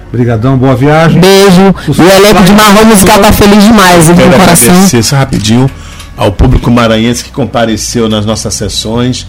Obrigadão, 0.09 0.57
boa 0.57 0.75
viagem. 0.75 1.21
Beijo. 1.21 1.75
E 1.87 2.01
o 2.01 2.11
elenco 2.11 2.43
de 2.43 2.53
marrom 2.53 2.85
musical 2.87 3.19
tá 3.21 3.31
feliz 3.31 3.63
demais, 3.65 4.09
hein, 4.09 4.15
o 4.15 4.31
coração. 4.39 4.71
agradecer 4.71 5.03
só 5.03 5.17
rapidinho 5.17 5.71
ao 6.19 6.33
público 6.33 6.71
maranhense 6.71 7.25
que 7.25 7.31
compareceu 7.31 8.09
nas 8.09 8.27
nossas 8.27 8.53
sessões, 8.53 9.27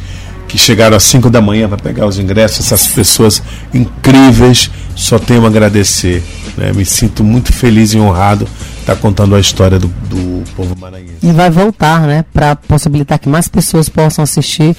que 0.48 0.58
chegaram 0.58 0.98
às 0.98 1.04
5 1.04 1.30
da 1.30 1.40
manhã 1.40 1.70
para 1.70 1.78
pegar 1.78 2.08
os 2.08 2.18
ingressos, 2.18 2.66
essas 2.66 2.88
pessoas 2.88 3.42
incríveis, 3.72 4.72
só 4.96 5.20
tenho 5.20 5.46
a 5.46 5.48
agradecer. 5.48 6.24
né? 6.58 6.74
Me 6.74 6.84
sinto 6.84 7.24
muito 7.24 7.54
feliz 7.54 7.94
e 7.94 8.00
honrado 8.00 8.48
estar 8.80 8.96
contando 8.96 9.36
a 9.36 9.40
história 9.40 9.78
do, 9.78 9.88
do 9.88 10.44
povo 10.56 10.76
maranhense. 10.76 11.20
E 11.22 11.32
vai 11.32 11.52
voltar, 11.52 12.02
né, 12.02 12.26
pra 12.34 12.56
possibilitar 12.56 13.20
que 13.20 13.30
mais 13.30 13.48
pessoas 13.48 13.88
possam 13.88 14.24
assistir 14.24 14.76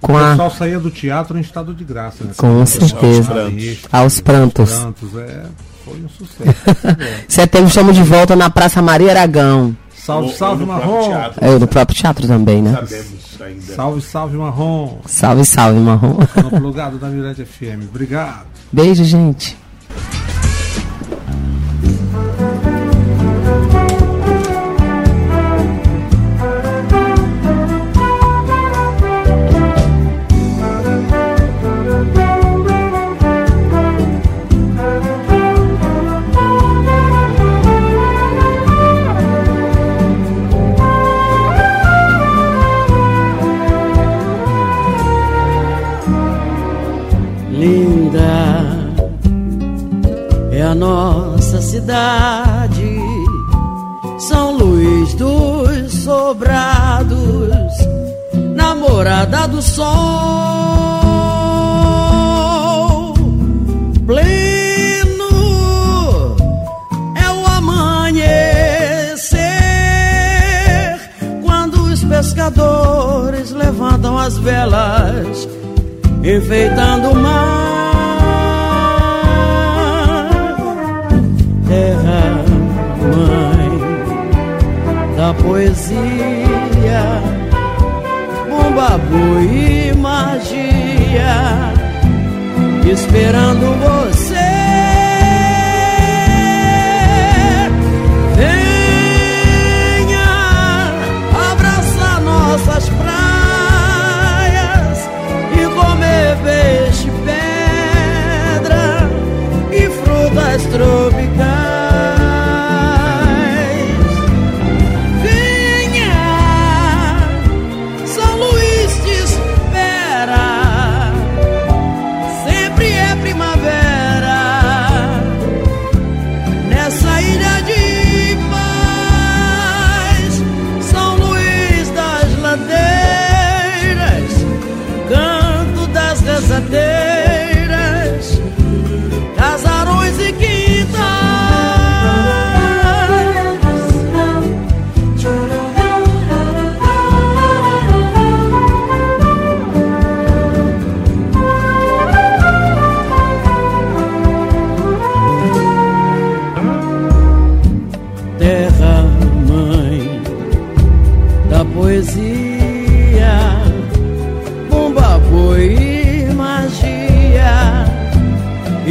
com 0.00 0.14
O 0.14 0.16
a 0.16 0.30
pessoal 0.30 0.50
saía 0.50 0.78
do 0.78 0.90
teatro 0.90 1.36
em 1.36 1.40
estado 1.40 1.74
de 1.74 1.84
graça. 1.84 2.24
Né? 2.24 2.30
Com 2.36 2.64
certeza. 2.64 3.52
Aos 3.92 4.20
prantos. 4.20 4.72
prantos, 4.72 5.16
é, 5.18 5.42
foi 5.84 6.00
um 6.00 6.08
sucesso. 6.08 6.86
Setembro 7.28 7.68
estamos 7.68 7.96
de 7.96 8.02
volta 8.02 8.34
na 8.36 8.48
Praça 8.48 8.80
Maria 8.80 9.10
Aragão. 9.10 9.76
Salve, 10.04 10.28
Ou- 10.28 10.34
salve, 10.34 10.62
ou 10.62 10.68
Marrom. 10.68 11.08
teatro, 11.08 11.44
É, 11.44 11.58
no 11.58 11.66
próprio 11.66 11.96
teatro 11.96 12.26
também, 12.26 12.62
né? 12.62 12.72
Sabemos 12.72 13.40
ainda. 13.40 13.74
Salve, 13.74 14.00
salve, 14.00 14.36
Marrom. 14.36 14.98
Salve, 15.06 15.44
salve, 15.44 15.78
marrom. 15.80 16.18
No 16.42 16.50
plugado 16.60 16.98
da 16.98 17.08
Mirante 17.08 17.44
FM. 17.44 17.88
Obrigado. 17.88 18.46
Beijo, 18.72 19.04
gente. 19.04 19.56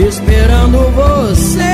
Esperando 0.07 0.79
você. 0.91 1.68